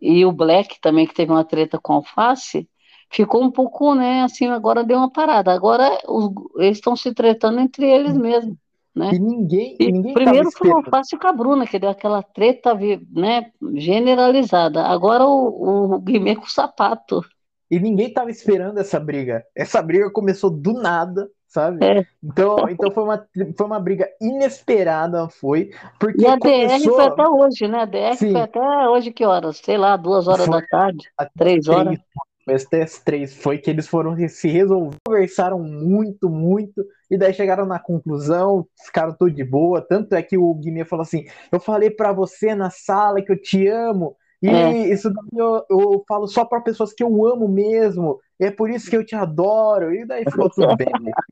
e 0.00 0.24
o 0.24 0.32
Black 0.32 0.80
também, 0.80 1.06
que 1.06 1.14
teve 1.14 1.32
uma 1.32 1.44
treta 1.44 1.78
com 1.78 1.94
a 1.94 1.96
Alface, 1.96 2.68
ficou 3.10 3.42
um 3.42 3.50
pouco, 3.50 3.94
né, 3.94 4.22
assim, 4.22 4.46
agora 4.46 4.84
deu 4.84 4.98
uma 4.98 5.10
parada. 5.10 5.52
Agora 5.52 5.98
os- 6.06 6.30
eles 6.56 6.78
estão 6.78 6.94
se 6.96 7.14
tretando 7.14 7.60
entre 7.60 7.86
eles 7.88 8.16
mesmos, 8.16 8.56
E 8.94 8.98
né? 8.98 9.10
ninguém, 9.18 9.76
E 9.78 9.92
ninguém 9.92 10.14
primeiro 10.14 10.50
foi 10.50 10.70
o. 10.70 10.76
Alface 10.76 11.16
com 11.18 11.26
a 11.26 11.32
Bruna, 11.32 11.66
que 11.66 11.78
deu 11.78 11.90
aquela 11.90 12.22
treta, 12.22 12.74
né, 13.10 13.50
generalizada. 13.74 14.82
Agora 14.84 15.26
o, 15.26 15.94
o 15.94 15.98
Guimê 16.00 16.36
com 16.36 16.44
o 16.44 16.50
sapato. 16.50 17.24
E 17.70 17.80
ninguém 17.80 18.12
tava 18.12 18.30
esperando 18.30 18.78
essa 18.78 19.00
briga. 19.00 19.44
Essa 19.54 19.82
briga 19.82 20.10
começou 20.10 20.50
do 20.50 20.72
nada, 20.74 21.28
sabe? 21.46 21.84
É. 21.84 22.06
Então, 22.22 22.56
então 22.68 22.90
foi 22.90 23.02
uma, 23.02 23.26
foi 23.56 23.66
uma 23.66 23.80
briga 23.80 24.08
inesperada, 24.20 25.28
foi, 25.28 25.70
E 25.70 25.98
porque 25.98 26.26
a 26.26 26.36
DR 26.36 26.40
foi 26.40 26.68
começou, 26.78 27.00
até 27.00 27.28
hoje, 27.28 27.68
né? 27.68 27.80
A 27.80 27.84
DR 27.84 28.16
foi 28.16 28.28
sim, 28.28 28.36
até 28.36 28.88
hoje 28.88 29.12
que 29.12 29.24
horas? 29.24 29.58
Sei 29.58 29.76
lá, 29.76 29.96
duas 29.96 30.28
horas 30.28 30.46
foi 30.46 30.60
da 30.60 30.66
tarde, 30.66 31.08
três 31.36 31.68
horas. 31.68 31.98
três, 31.98 32.00
foi 32.44 32.54
até 32.54 32.82
as 32.82 32.98
três, 32.98 33.34
foi 33.34 33.58
que 33.58 33.70
eles 33.70 33.88
foram 33.88 34.16
se 34.28 34.48
resolver, 34.48 34.96
conversaram 35.06 35.58
muito, 35.58 36.28
muito, 36.28 36.84
e 37.10 37.18
daí 37.18 37.34
chegaram 37.34 37.66
na 37.66 37.78
conclusão, 37.78 38.66
ficaram 38.84 39.12
tudo 39.12 39.32
de 39.32 39.44
boa, 39.44 39.80
tanto 39.80 40.14
é 40.14 40.22
que 40.22 40.36
o 40.38 40.54
Guimê 40.54 40.84
falou 40.84 41.02
assim, 41.02 41.26
eu 41.50 41.58
falei 41.58 41.90
pra 41.90 42.12
você 42.12 42.54
na 42.54 42.70
sala 42.70 43.22
que 43.22 43.32
eu 43.32 43.40
te 43.40 43.66
amo, 43.66 44.16
e 44.42 44.48
É. 44.48 44.76
isso 44.92 45.10
daí 45.12 45.24
eu, 45.34 45.64
eu 45.70 46.04
falo 46.08 46.26
só 46.28 46.44
pra 46.44 46.60
pessoas 46.60 46.92
que 46.92 47.02
eu 47.02 47.26
amo 47.26 47.48
mesmo, 47.48 48.20
e 48.40 48.44
é 48.46 48.50
por 48.50 48.70
isso 48.70 48.88
que 48.90 48.96
eu 48.96 49.04
te 49.04 49.14
adoro, 49.14 49.94
e 49.94 50.06
daí 50.06 50.26
ficou 50.26 50.50
tudo 50.50 50.74
bem. 50.74 50.86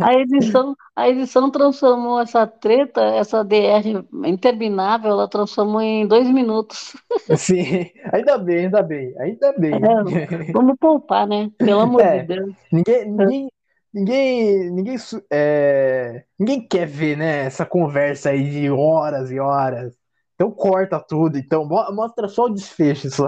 A 0.00 0.14
edição, 0.14 0.76
a 0.94 1.08
edição 1.08 1.50
transformou 1.50 2.20
essa 2.20 2.46
treta, 2.46 3.00
essa 3.02 3.42
DR 3.44 4.04
interminável, 4.26 5.10
ela 5.10 5.28
transformou 5.28 5.80
em 5.80 6.06
dois 6.06 6.28
minutos. 6.30 6.94
Sim, 7.36 7.90
ainda 8.12 8.38
bem, 8.38 8.58
ainda 8.66 8.82
bem, 8.82 9.14
ainda 9.18 9.52
bem. 9.58 9.82
É, 9.82 9.88
vamos 10.52 10.76
poupar, 10.78 11.26
né? 11.26 11.50
Pelo 11.62 11.80
amor 11.80 12.04
de 12.08 12.20
É, 12.20 12.22
Deus. 12.22 12.54
ninguém, 12.72 13.06
ninguém, 13.10 13.50
ninguém, 13.92 14.70
ninguém, 14.72 14.96
é, 15.30 16.24
ninguém 16.38 16.66
quer 16.68 16.86
ver, 16.86 17.16
né, 17.16 17.46
essa 17.46 17.66
conversa 17.66 18.30
aí 18.30 18.50
de 18.50 18.70
horas 18.70 19.30
e 19.30 19.38
horas. 19.40 19.94
Então 20.38 20.52
corta 20.52 21.00
tudo, 21.00 21.36
então 21.36 21.66
mo- 21.66 21.90
mostra 21.92 22.28
só 22.28 22.44
o 22.44 22.48
desfecho 22.54 23.10
só. 23.10 23.26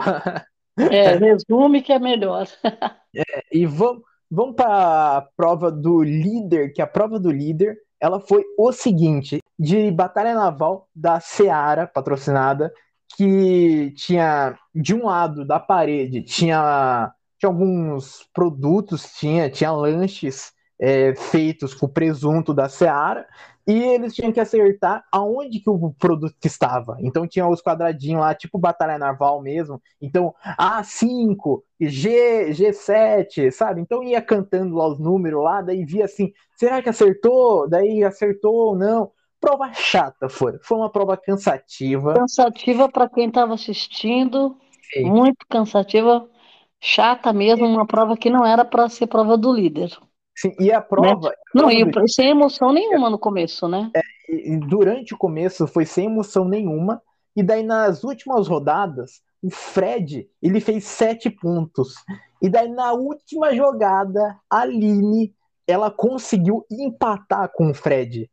É, 0.78 1.16
resume 1.18 1.82
que 1.82 1.92
é 1.92 1.98
melhor. 1.98 2.46
E 3.52 3.66
vamos, 3.66 4.02
vamos 4.30 4.54
para 4.54 5.16
a 5.16 5.23
prova 5.36 5.73
do 5.73 6.00
líder, 6.00 6.73
que 6.73 6.80
a 6.80 6.86
prova 6.86 7.18
do 7.18 7.28
líder, 7.28 7.76
ela 8.00 8.20
foi 8.20 8.44
o 8.56 8.70
seguinte, 8.70 9.40
de 9.58 9.90
batalha 9.90 10.32
naval 10.32 10.88
da 10.94 11.18
Seara, 11.18 11.88
patrocinada, 11.88 12.73
que 13.16 13.92
tinha 13.96 14.56
de 14.73 14.94
um 14.94 15.06
lado 15.06 15.44
da 15.44 15.58
parede 15.58 16.23
tinha, 16.23 17.12
tinha 17.36 17.50
alguns 17.50 18.25
produtos, 18.32 19.12
tinha, 19.18 19.50
tinha 19.50 19.73
lanches 19.73 20.52
é, 20.80 21.12
feitos 21.16 21.75
com 21.75 21.88
presunto 21.88 22.54
da 22.54 22.68
Seara, 22.68 23.26
e 23.66 23.73
eles 23.73 24.14
tinham 24.14 24.32
que 24.32 24.40
acertar 24.40 25.04
aonde 25.12 25.60
que 25.60 25.70
o 25.70 25.92
produto 25.92 26.34
estava. 26.44 26.96
Então 27.00 27.26
tinha 27.26 27.46
os 27.46 27.62
quadradinhos 27.62 28.20
lá, 28.20 28.34
tipo 28.34 28.58
batalha 28.58 28.99
naval 28.99 29.40
mesmo. 29.42 29.80
Então 30.00 30.34
A5, 30.58 31.62
G, 31.80 32.50
G7, 32.50 33.50
sabe? 33.50 33.80
Então 33.80 34.02
ia 34.02 34.20
cantando 34.20 34.76
lá 34.76 34.88
os 34.88 34.99
números 34.99 35.42
lá, 35.42 35.62
daí 35.62 35.84
via 35.84 36.04
assim, 36.04 36.32
será 36.56 36.82
que 36.82 36.88
acertou? 36.88 37.68
Daí 37.68 38.02
acertou 38.02 38.54
ou 38.54 38.76
não? 38.76 39.12
Prova 39.40 39.73
chata 39.73 40.28
foi. 40.28 40.58
Foi 40.62 40.76
uma 40.76 40.90
prova 40.90 41.16
cansativa. 41.16 42.14
Cansativa 42.14 42.88
para 42.88 43.08
quem 43.08 43.28
estava 43.28 43.54
assistindo, 43.54 44.56
Sim. 44.92 45.04
muito 45.04 45.46
cansativa, 45.49 46.28
chata 46.78 47.32
mesmo, 47.32 47.66
uma 47.66 47.86
prova 47.86 48.16
que 48.16 48.28
não 48.28 48.44
era 48.44 48.64
para 48.64 48.88
ser 48.88 49.06
prova 49.06 49.38
do 49.38 49.52
líder, 49.52 49.96
Sim, 50.40 50.54
e 50.58 50.72
a 50.72 50.80
né? 50.80 50.86
prova, 50.88 51.28
a 51.28 51.32
Não, 51.54 51.68
prova 51.68 51.72
e 51.74 51.84
do 51.84 52.08
sem 52.08 52.30
emoção 52.30 52.72
nenhuma 52.72 53.10
no 53.10 53.18
começo, 53.18 53.68
né? 53.68 53.90
e 54.28 54.56
durante 54.56 55.12
o 55.12 55.18
começo 55.18 55.66
foi 55.66 55.84
sem 55.84 56.06
emoção 56.06 56.44
nenhuma, 56.44 57.02
e 57.36 57.42
daí 57.42 57.62
nas 57.62 58.04
últimas 58.04 58.48
rodadas, 58.48 59.20
o 59.42 59.50
Fred, 59.50 60.28
ele 60.40 60.60
fez 60.60 60.84
sete 60.84 61.28
pontos. 61.28 61.94
E 62.40 62.48
daí 62.48 62.68
na 62.68 62.92
última 62.92 63.54
jogada, 63.54 64.38
a 64.48 64.60
Aline, 64.60 65.34
ela 65.66 65.90
conseguiu 65.90 66.64
empatar 66.70 67.50
com 67.52 67.70
o 67.70 67.74
Fred. 67.74 68.30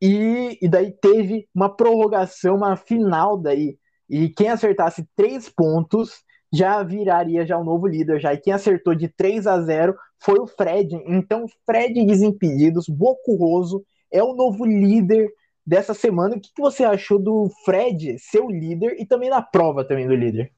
E, 0.00 0.58
e 0.60 0.68
daí 0.68 0.92
teve 0.92 1.48
uma 1.54 1.74
prorrogação, 1.74 2.56
uma 2.56 2.76
final 2.76 3.36
daí. 3.36 3.78
E 4.08 4.28
quem 4.28 4.48
acertasse 4.48 5.06
três 5.16 5.48
pontos 5.48 6.22
já 6.52 6.82
viraria 6.82 7.46
já 7.46 7.58
o 7.58 7.64
novo 7.64 7.86
líder 7.86 8.20
já. 8.20 8.32
E 8.32 8.38
quem 8.38 8.52
acertou 8.52 8.94
de 8.94 9.08
3 9.08 9.46
a 9.46 9.60
0 9.60 9.94
foi 10.18 10.38
o 10.38 10.46
Fred. 10.46 10.94
Então, 11.06 11.46
Fred 11.64 12.04
Desimpedidos, 12.04 12.88
Bocurroso, 12.88 13.84
é 14.10 14.22
o 14.22 14.34
novo 14.34 14.64
líder 14.64 15.28
dessa 15.64 15.92
semana. 15.92 16.36
O 16.36 16.40
que, 16.40 16.50
que 16.54 16.62
você 16.62 16.84
achou 16.84 17.18
do 17.18 17.50
Fred 17.64 18.18
ser 18.18 18.40
o 18.40 18.50
líder 18.50 18.96
e 18.98 19.06
também 19.06 19.28
da 19.28 19.42
prova 19.42 19.84
também 19.84 20.08
do 20.08 20.14
líder? 20.14 20.50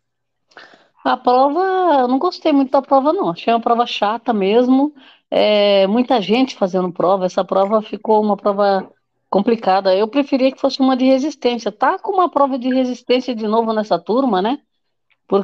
A 1.05 1.16
prova, 1.16 2.00
eu 2.00 2.09
não 2.09 2.18
gostei 2.18 2.53
muito 2.53 2.70
da 2.70 2.83
prova, 2.83 3.12
não. 3.12 3.31
Achei 3.31 3.53
uma 3.53 3.61
prova 3.61 3.87
chata 3.87 4.33
mesmo. 4.33 4.94
É, 5.31 5.87
muita 5.87 6.20
gente 6.20 6.57
fazendo 6.57 6.92
prova. 6.92 7.26
Essa 7.26 7.44
prova 7.44 7.83
ficou 7.83 8.22
uma 8.22 8.37
prova 8.37 8.90
complicada. 9.29 9.94
Eu 9.96 10.07
preferia 10.09 10.53
que 10.53 10.61
fosse 10.61 10.81
uma 10.81 10.96
de 10.96 11.05
resistência. 11.05 11.72
Tá 11.72 11.98
com 11.98 12.12
uma 12.12 12.31
prova 12.31 12.59
de 12.59 12.68
resistência 12.72 13.35
de 13.35 13.46
novo 13.48 13.72
nessa 13.72 13.98
turma, 13.98 14.42
né? 14.42 14.59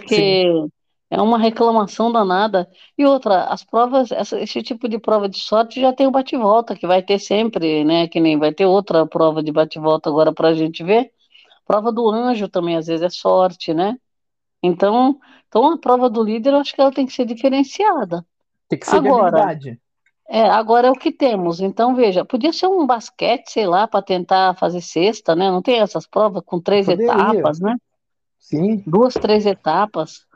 Sim, 0.05 0.38
Porque 0.38 0.42
é 1.11 1.20
uma 1.22 1.38
reclamação 1.38 2.11
danada. 2.12 2.68
E 2.99 3.05
outra, 3.07 3.44
as 3.46 3.64
provas, 3.64 4.11
essa- 4.12 4.40
esse 4.40 4.62
tipo 4.62 4.88
de 4.88 4.99
prova 4.99 5.29
de 5.29 5.38
sorte 5.40 5.81
já 5.81 5.92
tem 5.92 6.07
o 6.07 6.11
bate-volta, 6.11 6.75
que 6.77 6.87
vai 6.87 7.03
ter 7.03 7.18
sempre, 7.18 7.85
né? 7.85 8.09
Que 8.09 8.20
nem 8.20 8.38
vai 8.38 8.53
ter 8.53 8.66
outra 8.66 9.07
prova 9.07 9.42
de 9.42 9.53
bate-volta 9.53 10.09
agora 10.11 10.33
para 10.35 10.49
a 10.49 10.55
gente 10.55 10.83
ver. 10.85 11.12
Prova 11.66 11.92
do 11.92 12.11
anjo 12.11 12.49
também, 12.49 12.77
às 12.77 12.87
vezes, 12.88 13.03
é 13.05 13.11
sorte, 13.11 13.75
né? 13.75 13.96
Então, 14.62 15.18
então 15.49 15.72
a 15.72 15.79
prova 15.79 16.11
do 16.11 16.22
líder, 16.25 16.53
eu 16.55 16.59
acho 16.59 16.75
que 16.75 16.81
ela 16.81 16.92
tem 16.92 17.07
que 17.07 17.12
ser 17.14 17.27
diferenciada. 17.27 18.27
tem 18.68 18.79
que 18.79 18.87
ser 18.87 18.96
Agora, 18.96 18.99
habilidade. 18.99 19.81
é, 20.29 20.42
agora 20.51 20.88
é 20.88 20.90
o 20.90 20.94
que 20.96 21.12
temos. 21.12 21.61
Então, 21.61 21.94
veja, 21.94 22.25
podia 22.25 22.53
ser 22.53 22.66
um 22.68 22.87
basquete, 22.87 23.49
sei 23.51 23.66
lá, 23.66 23.87
para 23.88 24.03
tentar 24.03 24.55
fazer 24.57 24.81
cesta, 24.81 25.35
né? 25.37 25.51
Não 25.51 25.62
tem 25.62 25.81
essas 25.81 26.07
provas 26.07 26.42
com 26.44 26.61
três 26.61 26.88
Poderia, 26.88 27.44
etapas, 27.46 27.61
né? 27.61 27.77
Sim, 28.48 28.87
Duas, 28.87 29.14
três 29.14 29.46
etapas. 29.46 30.26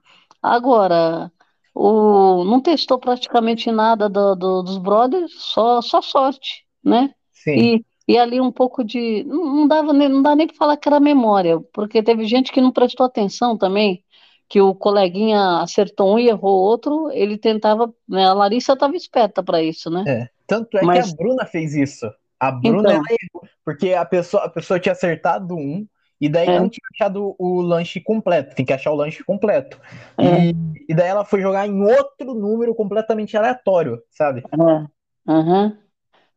Agora, 0.43 1.33
o, 1.75 2.45
não 2.45 2.61
testou 2.61 2.99
praticamente 2.99 3.71
nada 3.71 4.09
do- 4.09 4.35
do- 4.35 4.63
dos 4.63 4.79
brothers, 4.79 5.33
só, 5.43 5.81
só 5.83 6.03
sorte, 6.03 6.67
né? 6.85 7.15
sim. 7.33 7.73
E, 7.73 7.85
e 8.09 8.19
ali 8.19 8.41
um 8.41 8.53
pouco 8.53 8.85
de. 8.85 9.25
Não, 9.25 9.45
não 9.57 9.69
dava 9.69 9.93
nem, 9.93 10.09
não 10.09 10.23
dá 10.23 10.35
nem 10.37 10.47
para 10.47 10.57
falar 10.57 10.77
que 10.77 10.89
era 10.89 11.01
memória, 11.01 11.61
porque 11.73 12.03
teve 12.03 12.25
gente 12.27 12.53
que 12.53 12.61
não 12.61 12.73
prestou 12.73 13.07
atenção 13.07 13.57
também, 13.59 14.05
que 14.49 14.61
o 14.61 14.75
coleguinha 14.75 15.61
acertou 15.63 16.15
um 16.15 16.19
e 16.19 16.29
errou 16.29 16.59
outro, 16.61 17.11
ele 17.13 17.39
tentava. 17.39 17.93
Né, 18.09 18.27
a 18.27 18.35
Larissa 18.35 18.73
estava 18.75 18.97
esperta 18.97 19.43
para 19.43 19.63
isso, 19.63 19.91
né? 19.91 20.07
É. 20.07 20.29
Tanto 20.47 20.79
é 20.79 20.87
que 20.89 20.99
a 20.99 21.07
Mas, 21.07 21.07
Bruna 21.07 21.47
fez 21.47 21.75
isso. 21.75 22.07
A 22.39 22.51
Bruna, 22.51 22.89
então, 22.89 23.03
errou, 23.09 23.49
porque 23.65 23.93
a 23.95 24.05
pessoa, 24.05 24.45
a 24.45 24.49
pessoa 24.51 24.81
tinha 24.81 24.93
acertado 24.93 25.55
um 25.55 25.87
e 26.21 26.29
daí 26.29 26.53
é, 26.55 26.59
não 26.59 26.69
tinha 26.69 26.83
achado 26.95 27.35
o 27.39 27.61
lanche 27.63 28.01
completo. 28.01 28.55
Tem 28.55 28.65
que 28.65 28.73
achar 28.73 28.93
o 28.93 28.97
lanche 28.97 29.25
completo. 29.25 29.81
é, 30.19 30.45
E, 30.45 30.87
e 30.89 30.95
daí 30.95 31.09
ela 31.09 31.25
foi 31.25 31.41
jogar 31.41 31.67
em 31.67 31.83
outro 31.83 32.35
número 32.35 32.75
completamente 32.75 33.37
aleatório, 33.37 34.03
sabe? 34.11 34.49
é, 34.53 34.87
aham. 35.33 35.79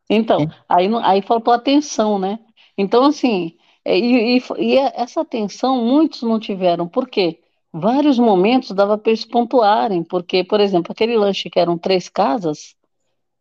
Então, 0.10 0.48
aí, 0.70 0.88
aí 1.04 1.22
faltou 1.22 1.54
atenção, 1.54 2.20
né? 2.20 2.40
Então, 2.78 3.06
assim, 3.06 3.58
É, 3.86 3.98
E, 4.00 4.38
e, 4.40 4.42
e 4.60 4.78
essa 4.78 5.22
atenção 5.22 5.84
muitos 5.86 6.24
não 6.24 6.40
tiveram, 6.40 6.88
por 6.90 7.10
quê? 7.10 7.42
Vários 7.74 8.20
momentos 8.20 8.72
dava 8.72 8.98
para 8.98 9.12
eles 9.12 9.26
pontuarem, 9.26 10.04
porque, 10.04 10.44
por 10.44 10.60
exemplo, 10.62 10.92
aquele 10.94 11.18
lanche 11.18 11.50
que 11.50 11.60
eram 11.60 11.78
três 11.78 12.10
casas, 12.10 12.76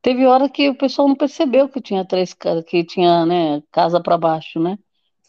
teve 0.02 0.26
hora 0.26 0.48
que 0.50 0.68
o 0.70 0.76
pessoal 0.76 1.09
não 1.09 1.16
percebeu 1.16 1.68
que 1.68 1.81
tinha 1.81 2.05
três 2.07 2.35
que 2.66 2.85
tinha, 2.85 3.26
né, 3.26 3.62
casa 3.72 4.00
para 4.02 4.18
baixo, 4.18 4.61
né? 4.61 4.78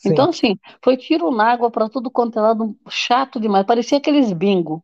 Então, 0.06 0.30
Sim. 0.30 0.30
assim, 0.30 0.58
foi 0.84 0.98
tiro 0.98 1.32
na 1.32 1.52
água 1.54 1.72
para 1.72 1.90
tudo 1.90 2.12
quanto 2.12 2.38
é 2.40 2.42
lado, 2.42 2.78
chato 2.90 3.40
demais. 3.40 3.66
Parecia 3.66 3.98
aqueles 3.98 4.32
bingo, 4.34 4.84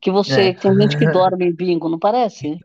que 0.00 0.10
você, 0.10 0.54
É. 0.54 0.54
tem 0.54 0.74
gente 0.76 0.96
que 0.96 1.06
dorme 1.08 1.46
em 1.46 1.54
bingo, 1.54 1.88
não 1.88 1.98
parece? 1.98 2.64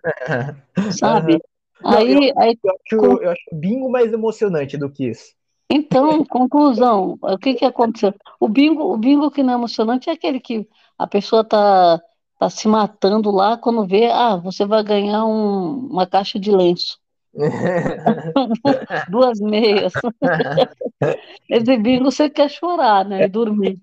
Aham. 1.03 1.39
Sabe? 1.39 1.41
Eu, 1.89 1.99
Aí, 1.99 2.31
aí 2.37 2.57
eu 2.63 2.71
acho, 2.71 3.23
eu 3.23 3.31
acho 3.31 3.43
bingo 3.53 3.89
mais 3.89 4.11
emocionante 4.13 4.77
do 4.77 4.91
que 4.91 5.09
isso. 5.09 5.35
Então, 5.69 6.23
conclusão, 6.25 7.17
o 7.21 7.37
que 7.37 7.55
que 7.55 7.65
aconteceu? 7.65 8.13
O 8.39 8.47
bingo, 8.47 8.83
o 8.93 8.97
bingo 8.97 9.31
que 9.31 9.41
não 9.43 9.53
é 9.53 9.55
emocionante 9.55 10.09
é 10.09 10.13
aquele 10.13 10.39
que 10.39 10.67
a 10.97 11.07
pessoa 11.07 11.43
tá, 11.43 11.99
tá 12.39 12.49
se 12.49 12.67
matando 12.67 13.31
lá 13.31 13.57
quando 13.57 13.85
vê, 13.85 14.07
ah, 14.11 14.35
você 14.37 14.65
vai 14.65 14.83
ganhar 14.83 15.25
um- 15.25 15.87
uma 15.89 16.05
caixa 16.07 16.39
de 16.39 16.51
lenço, 16.51 16.99
duas 19.09 19.39
meias. 19.39 19.93
Esse 21.49 21.77
bingo 21.77 22.05
você 22.05 22.29
quer 22.29 22.49
chorar, 22.49 23.05
né, 23.05 23.25
e 23.25 23.27
dormir. 23.29 23.79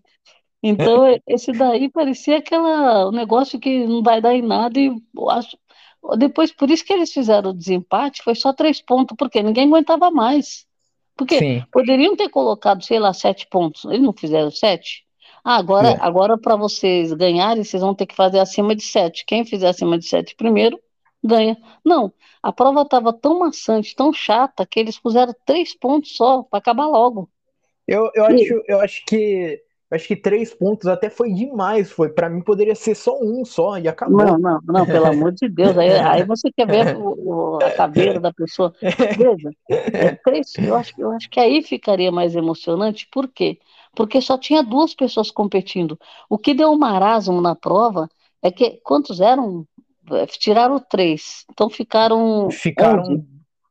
Então, 0.63 1.05
esse 1.27 1.51
daí 1.51 1.91
parecia 1.91 2.39
aquela, 2.39 3.09
um 3.09 3.11
negócio 3.11 3.59
que 3.59 3.85
não 3.85 4.01
vai 4.01 4.21
dar 4.21 4.33
em 4.33 4.43
nada 4.43 4.79
e 4.79 4.93
acho, 5.31 5.59
depois, 6.17 6.53
por 6.53 6.71
isso 6.71 6.85
que 6.85 6.93
eles 6.93 7.13
fizeram 7.13 7.51
o 7.51 7.55
desempate, 7.55 8.23
foi 8.23 8.35
só 8.37 8.53
três 8.53 8.81
pontos, 8.81 9.17
porque 9.19 9.43
ninguém 9.43 9.67
aguentava 9.67 10.11
mais. 10.11 10.65
Porque 11.17 11.39
Sim, 11.39 11.65
poderiam 11.71 12.17
ter 12.17 12.29
colocado, 12.29 12.83
sei 12.85 12.99
lá, 12.99 13.13
sete 13.13 13.47
pontos. 13.49 13.85
Eles 13.85 14.03
não 14.03 14.13
fizeram 14.13 14.51
sete? 14.51 15.05
Ah, 15.45 15.57
agora, 15.57 15.91
é. 15.91 15.99
agora 16.01 16.39
para 16.39 16.57
vocês 16.57 17.13
ganharem, 17.13 17.65
vocês 17.65 17.83
vão 17.83 17.95
ter 17.95 18.07
que 18.07 18.15
fazer 18.15 18.39
acima 18.39 18.75
de 18.75 18.83
sete. 18.83 19.25
Quem 19.27 19.45
fizer 19.45 19.69
acima 19.69 19.99
de 19.99 20.07
sete 20.07 20.35
primeiro, 20.37 20.79
ganha. 21.25 21.57
Não, 21.85 22.13
a 22.43 22.53
prova 22.53 22.83
estava 22.83 23.13
tão 23.13 23.39
maçante, 23.41 23.95
tão 23.97 24.13
chata, 24.13 24.67
que 24.67 24.81
eles 24.81 24.99
puseram 24.99 25.35
três 25.47 25.75
pontos 25.77 26.17
só, 26.17 26.43
para 26.45 26.59
acabar 26.59 26.87
logo. 26.87 27.31
Eu, 27.87 28.11
eu 28.15 28.25
E- 28.29 28.47
acho, 28.47 28.63
eu 28.69 28.81
acho 28.81 29.05
que 29.07 29.63
acho 29.91 30.09
que 30.09 30.17
três 30.17 30.55
pontos 30.55 30.87
até 30.89 31.11
foi 31.11 31.33
demais. 31.33 31.91
Foi 31.93 32.09
para 32.13 32.29
mim 32.31 32.43
poderia 32.43 32.75
ser 32.75 32.95
só 32.95 33.19
um 33.21 33.45
só 33.45 33.79
e 33.79 33.89
Não, 34.05 34.37
acabou. 34.37 34.39
não, 34.39 34.61
não, 34.65 34.89
pelo 34.89 35.07
amor 35.07 35.33
de 35.33 35.49
Deus. 35.49 35.77
Aí, 35.79 35.91
aí 35.99 36.25
você 36.25 36.51
quer 36.53 36.69
ver 36.69 36.89
o- 36.93 37.59
o- 37.61 37.65
a 37.65 37.71
caveira 37.71 38.19
da 38.21 38.33
pessoa. 38.33 38.75
Veja, 39.15 39.51
é 39.97 40.11
três, 40.25 40.59
eu 40.63 40.75
acho, 40.75 40.93
eu 40.99 41.11
acho 41.13 41.31
que 41.31 41.39
aí 41.39 41.63
ficaria 41.63 42.11
mais 42.11 42.35
emocionante, 42.35 43.07
por 43.13 43.29
quê? 43.29 43.61
Porque 43.95 44.21
só 44.21 44.37
tinha 44.39 44.63
duas 44.63 44.95
pessoas 44.95 45.31
competindo. 45.31 45.99
O 46.29 46.39
que 46.39 46.55
deu 46.55 46.71
um 46.73 46.79
marasmo 46.79 47.41
na 47.41 47.55
prova 47.55 48.09
é 48.43 48.51
que 48.51 48.81
quantos 48.83 49.21
eram? 49.21 49.67
Tiraram 50.39 50.79
três, 50.79 51.45
então 51.51 51.69
ficaram 51.71 52.47
11, 52.47 52.57
Ficaram, 52.57 53.25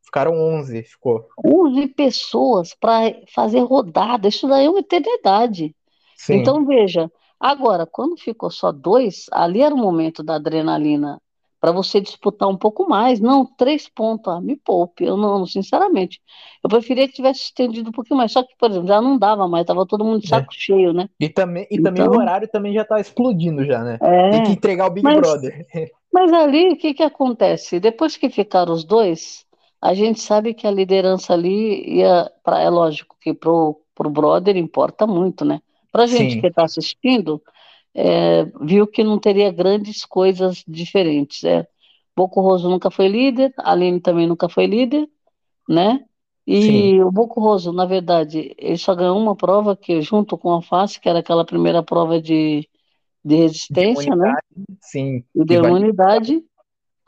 ficaram 0.03 0.33
11, 0.33 0.83
ficou. 0.83 1.27
11 1.43 1.87
pessoas 1.87 2.73
para 2.73 3.15
fazer 3.33 3.59
rodada. 3.61 4.27
Isso 4.27 4.47
daí 4.47 4.65
é 4.65 4.69
uma 4.69 4.79
eternidade. 4.79 5.75
Sim, 6.15 6.35
Então, 6.35 6.65
veja, 6.65 7.11
agora, 7.39 7.85
quando 7.85 8.17
ficou 8.17 8.51
só 8.51 8.71
dois, 8.71 9.25
ali 9.31 9.61
era 9.61 9.73
o 9.73 9.77
momento 9.77 10.21
da 10.21 10.35
adrenalina 10.35 11.19
para 11.59 11.71
você 11.71 12.01
disputar 12.01 12.49
um 12.49 12.57
pouco 12.57 12.89
mais. 12.89 13.19
Não, 13.19 13.45
três 13.45 13.87
pontos, 13.87 14.33
ah, 14.33 14.41
me 14.41 14.55
poupe. 14.55 15.03
Eu 15.05 15.15
não, 15.15 15.45
sinceramente, 15.45 16.19
eu 16.63 16.69
preferia 16.69 17.07
que 17.07 17.13
tivesse 17.13 17.41
estendido 17.41 17.89
um 17.89 17.93
pouquinho 17.93 18.17
mais. 18.17 18.31
Só 18.31 18.41
que, 18.41 18.55
por 18.57 18.71
exemplo, 18.71 18.87
já 18.87 18.99
não 18.99 19.17
dava 19.17 19.47
mais, 19.47 19.61
estava 19.61 19.85
todo 19.85 20.03
mundo 20.03 20.19
de 20.21 20.25
É. 20.25 20.29
saco 20.29 20.51
cheio, 20.51 20.91
né? 20.91 21.07
E 21.19 21.29
também, 21.29 21.67
e 21.69 21.79
também 21.79 22.01
o 22.01 22.07
Então, 22.07 22.19
horário 22.19 22.47
também 22.47 22.73
já 22.73 22.83
tá 22.83 22.99
explodindo 22.99 23.63
já, 23.63 23.83
né? 23.83 23.99
Tem 24.31 24.43
que 24.43 24.49
é. 24.49 24.53
entregar 24.53 24.87
o 24.87 24.91
Big 24.91 25.03
Mas, 25.03 25.19
Brother. 25.19 25.65
mas 26.11 26.31
ali, 26.33 26.73
o 26.73 26.77
que 26.77 26.93
que 26.93 27.03
acontece? 27.03 27.79
Depois 27.79 28.17
que 28.17 28.29
ficaram 28.29 28.73
os 28.73 28.83
dois, 28.83 29.45
a 29.81 29.93
gente 29.93 30.19
sabe 30.21 30.53
que 30.53 30.67
a 30.67 30.71
liderança 30.71 31.33
ali 31.33 31.97
ia, 31.99 32.29
pra, 32.43 32.59
é 32.61 32.69
lógico 32.69 33.15
que 33.21 33.33
pro, 33.33 33.81
pro 33.95 34.09
brother 34.09 34.57
importa 34.57 35.07
muito, 35.07 35.45
né? 35.45 35.61
Pra 35.91 36.05
gente 36.07 36.37
que 36.37 36.47
Sim, 36.47 36.47
está 36.47 36.63
assistindo, 36.65 37.41
é, 37.95 38.45
viu 38.61 38.87
que 38.87 39.03
não 39.03 39.19
teria 39.19 39.51
grandes 39.51 40.05
coisas 40.05 40.63
diferentes. 40.67 41.43
É. 41.43 41.67
Boco 42.15 42.41
Roso 42.41 42.69
nunca 42.69 42.91
foi 42.91 43.07
líder, 43.07 43.53
a 43.59 43.71
Aline 43.71 44.01
também 44.01 44.27
nunca 44.27 44.49
foi 44.49 44.65
líder, 44.67 45.09
né? 45.69 46.05
sim. 46.59 46.93
E 46.93 47.01
o 47.03 47.11
Boco 47.11 47.39
Roso, 47.39 47.71
na 47.71 47.85
verdade, 47.85 48.53
ele 48.57 48.77
só 48.77 48.95
ganhou 48.95 49.17
uma 49.17 49.35
prova 49.35 49.75
que, 49.77 50.01
junto 50.01 50.37
com 50.37 50.53
a 50.55 50.61
Face, 50.61 50.99
que 50.99 51.07
era 51.09 51.19
aquela 51.19 51.45
primeira 51.45 51.83
prova 51.83 52.19
de, 52.21 52.67
de 53.23 53.35
De 53.69 53.81
resistência, 53.83 54.15
né? 54.15 54.33
imunidade, 54.33 54.45
sim. 54.81 55.25
E 55.35 55.45
de 55.45 55.53
Que 55.53 55.57
vale. 55.57 55.77
imunidade. 55.79 56.43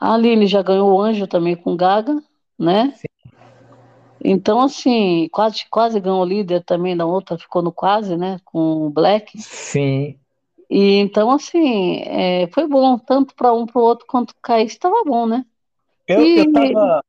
A 0.00 0.14
Aline 0.14 0.46
já 0.46 0.62
ganhou 0.62 0.92
o 0.94 1.00
Anjo 1.02 1.26
também 1.28 1.56
com 1.56 1.76
Gaga, 1.76 2.22
né? 2.58 2.94
Sim, 2.94 3.08
Então, 4.24 4.60
assim, 4.60 5.28
quase, 5.30 5.64
quase 5.70 6.00
ganhou 6.00 6.22
o 6.22 6.24
líder 6.24 6.64
também 6.64 6.96
da 6.96 7.04
outra, 7.06 7.38
ficou 7.38 7.62
no 7.62 7.70
quase, 7.72 8.16
né? 8.16 8.38
Com 8.44 8.86
o 8.86 8.90
Black. 8.90 9.38
sim. 9.38 10.18
E 10.70 10.96
então, 10.98 11.30
assim, 11.30 11.98
é, 12.02 12.46
foi 12.48 12.66
bom, 12.66 12.98
tanto 12.98 13.34
para 13.34 13.52
um 13.52 13.66
para 13.66 13.80
o 13.80 13.84
outro 13.84 14.06
quanto 14.06 14.34
cair, 14.42 14.66
estava 14.66 15.02
bom, 15.04 15.26
né? 15.26 15.44
Eu, 16.06 16.30
eu 16.34 16.46
E 16.46 16.46
tava, 16.46 17.02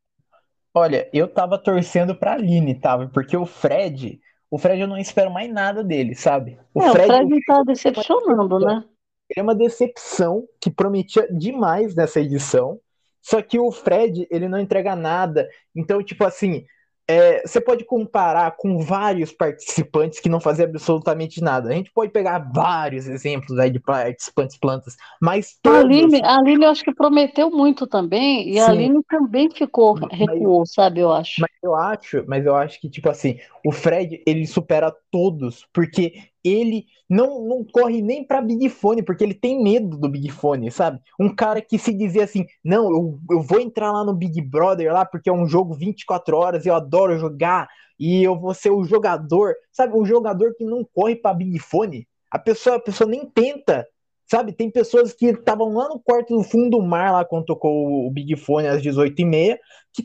olha, 0.75 1.09
eu 1.13 1.27
tava 1.27 1.57
torcendo 1.57 2.15
pra 2.15 2.33
Aline, 2.33 2.79
tava? 2.79 3.07
Porque 3.09 3.37
o 3.37 3.45
Fred, 3.45 4.21
o 4.51 4.57
Fred 4.57 4.81
eu 4.81 4.87
não 4.87 4.97
espero 4.97 5.31
mais 5.31 5.51
nada 5.51 5.83
dele, 5.83 6.15
sabe? 6.15 6.59
O 6.73 6.81
é, 6.81 6.91
o 6.91 6.93
Fred, 6.93 7.07
Fred 7.07 7.33
está 7.37 7.63
é 7.85 7.91
uma 7.91 8.05
decepcionando, 8.05 8.59
né? 8.59 8.83
Ele 9.29 9.39
é 9.39 9.43
uma 9.43 9.55
decepção 9.55 10.47
que 10.61 10.69
prometia 10.69 11.27
demais 11.31 11.95
nessa 11.95 12.19
edição. 12.19 12.79
Só 13.21 13.41
que 13.41 13.57
o 13.57 13.71
Fred, 13.71 14.27
ele 14.29 14.47
não 14.47 14.59
entrega 14.59 14.95
nada. 14.95 15.49
Então, 15.75 16.03
tipo 16.03 16.23
assim, 16.23 16.65
é, 17.07 17.45
você 17.45 17.61
pode 17.61 17.85
comparar 17.85 18.55
com 18.57 18.79
vários 18.79 19.31
participantes 19.31 20.19
que 20.19 20.29
não 20.29 20.39
faziam 20.39 20.67
absolutamente 20.67 21.41
nada. 21.41 21.69
A 21.69 21.73
gente 21.73 21.91
pode 21.91 22.11
pegar 22.11 22.39
vários 22.39 23.07
exemplos 23.07 23.57
aí 23.59 23.69
de 23.69 23.79
participantes 23.79 24.57
plantas, 24.57 24.95
mas 25.21 25.57
A 25.65 25.79
Aline, 25.79 26.19
todos, 26.19 26.23
a 26.23 26.37
Aline 26.37 26.65
eu 26.65 26.69
acho 26.71 26.83
que 26.83 26.93
prometeu 26.93 27.51
muito 27.51 27.85
também, 27.85 28.49
e 28.49 28.59
a 28.59 28.65
sim, 28.65 28.71
Aline 28.71 29.03
também 29.07 29.51
ficou, 29.51 29.95
mas 29.99 30.17
recuou, 30.17 30.65
sabe, 30.65 30.99
eu 30.99 31.11
acho. 31.11 31.41
Mas 31.41 31.51
eu 31.63 31.75
acho, 31.75 32.25
mas 32.27 32.45
eu 32.45 32.55
acho 32.55 32.81
que, 32.81 32.89
tipo 32.89 33.09
assim, 33.09 33.39
o 33.63 33.71
Fred, 33.71 34.23
ele 34.25 34.47
supera 34.47 34.95
todos, 35.11 35.67
porque 35.71 36.13
ele 36.45 36.85
não, 37.09 37.43
não 37.45 37.63
corre 37.63 38.01
nem 38.01 38.23
pra 38.23 38.41
Big 38.41 38.69
Fone, 38.69 39.01
porque 39.01 39.23
ele 39.23 39.33
tem 39.33 39.61
medo 39.61 39.97
do 39.97 40.07
Big 40.07 40.29
Fone, 40.29 40.71
sabe? 40.71 40.99
Um 41.19 41.33
cara 41.33 41.61
que 41.61 41.79
se 41.79 41.91
dizia 41.91 42.23
assim, 42.23 42.45
não, 42.63 42.89
eu, 42.91 43.19
eu 43.31 43.41
vou 43.41 43.59
entrar 43.59 43.91
lá 43.91 44.03
no 44.03 44.13
Big 44.13 44.39
Brother 44.41 44.93
lá, 44.93 45.05
porque 45.05 45.29
é 45.29 45.33
um 45.33 45.47
jogo 45.47 45.73
24 45.73 46.37
horas, 46.37 46.65
eu 46.65 46.75
adoro 46.75 47.17
jogar, 47.17 47.67
e 47.99 48.23
eu 48.23 48.39
vou 48.39 48.53
ser 48.53 48.69
o 48.69 48.83
jogador, 48.83 49.55
sabe? 49.71 49.97
Um 49.97 50.05
jogador 50.05 50.53
que 50.55 50.63
não 50.63 50.87
corre 50.93 51.15
pra 51.15 51.33
Big 51.33 51.57
Fone, 51.59 52.07
a 52.29 52.37
pessoa, 52.37 52.75
a 52.75 52.81
pessoa 52.81 53.09
nem 53.09 53.25
tenta, 53.25 53.87
sabe? 54.29 54.51
Tem 54.51 54.69
pessoas 54.69 55.13
que 55.13 55.27
estavam 55.27 55.73
lá 55.73 55.87
no 55.87 55.99
quarto 55.99 56.35
do 56.35 56.43
fundo 56.43 56.77
do 56.77 56.81
mar, 56.83 57.11
lá 57.11 57.25
quando 57.25 57.45
tocou 57.45 58.05
o 58.05 58.11
Big 58.11 58.35
Fone 58.35 58.67
às 58.67 58.81
18h30, 58.81 59.57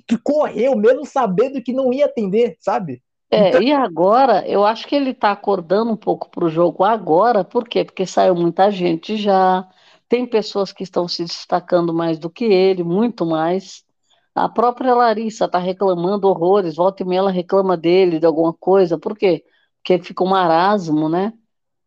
que 0.06 0.18
correu, 0.18 0.76
mesmo 0.76 1.04
sabendo 1.04 1.62
que 1.62 1.72
não 1.72 1.92
ia 1.92 2.06
atender, 2.06 2.56
sabe? 2.60 3.02
É, 3.32 3.56
Então, 3.56 3.62
e 3.62 3.72
agora, 3.72 4.46
eu 4.48 4.64
acho 4.64 4.86
que 4.88 4.94
ele 4.96 5.10
está 5.10 5.30
acordando 5.30 5.92
um 5.92 5.96
pouco 5.96 6.28
para 6.30 6.44
o 6.44 6.48
jogo 6.50 6.82
agora, 6.84 7.44
por 7.44 7.68
quê? 7.68 7.84
Porque 7.84 8.04
saiu 8.06 8.34
muita 8.34 8.70
gente 8.72 9.16
já, 9.16 9.68
tem 10.08 10.26
pessoas 10.26 10.72
que 10.72 10.82
estão 10.82 11.06
se 11.06 11.24
destacando 11.24 11.94
mais 11.94 12.18
do 12.18 12.28
que 12.28 12.44
ele, 12.44 12.82
muito 12.82 13.24
mais. 13.24 13.84
A 14.34 14.48
própria 14.48 14.94
Larissa 14.94 15.44
está 15.46 15.58
reclamando 15.58 16.28
horrores, 16.28 16.74
volta 16.76 17.02
e 17.02 17.06
meia 17.06 17.20
ela 17.20 17.30
reclama 17.30 17.76
dele, 17.76 18.18
de 18.18 18.26
alguma 18.26 18.52
coisa, 18.52 18.98
por 18.98 19.16
quê? 19.16 19.44
Porque 19.76 20.02
fica 20.02 20.24
um 20.24 20.28
marasmo, 20.28 21.08
né? 21.08 21.32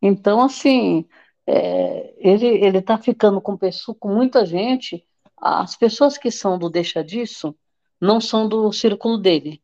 Então, 0.02 0.42
assim, 0.42 1.06
é, 1.46 2.14
ele 2.18 2.46
ele 2.46 2.78
está 2.80 2.98
ficando 2.98 3.40
com 3.42 3.56
pessoa, 3.58 3.96
com 4.00 4.08
muita 4.14 4.46
gente. 4.46 5.06
As 5.38 5.76
pessoas 5.76 6.18
que 6.18 6.30
são 6.30 6.58
do 6.58 6.70
deixa 6.70 7.04
disso 7.04 7.56
não 8.00 8.20
são 8.20 8.48
do 8.48 8.72
círculo 8.72 9.18
dele. 9.18 9.62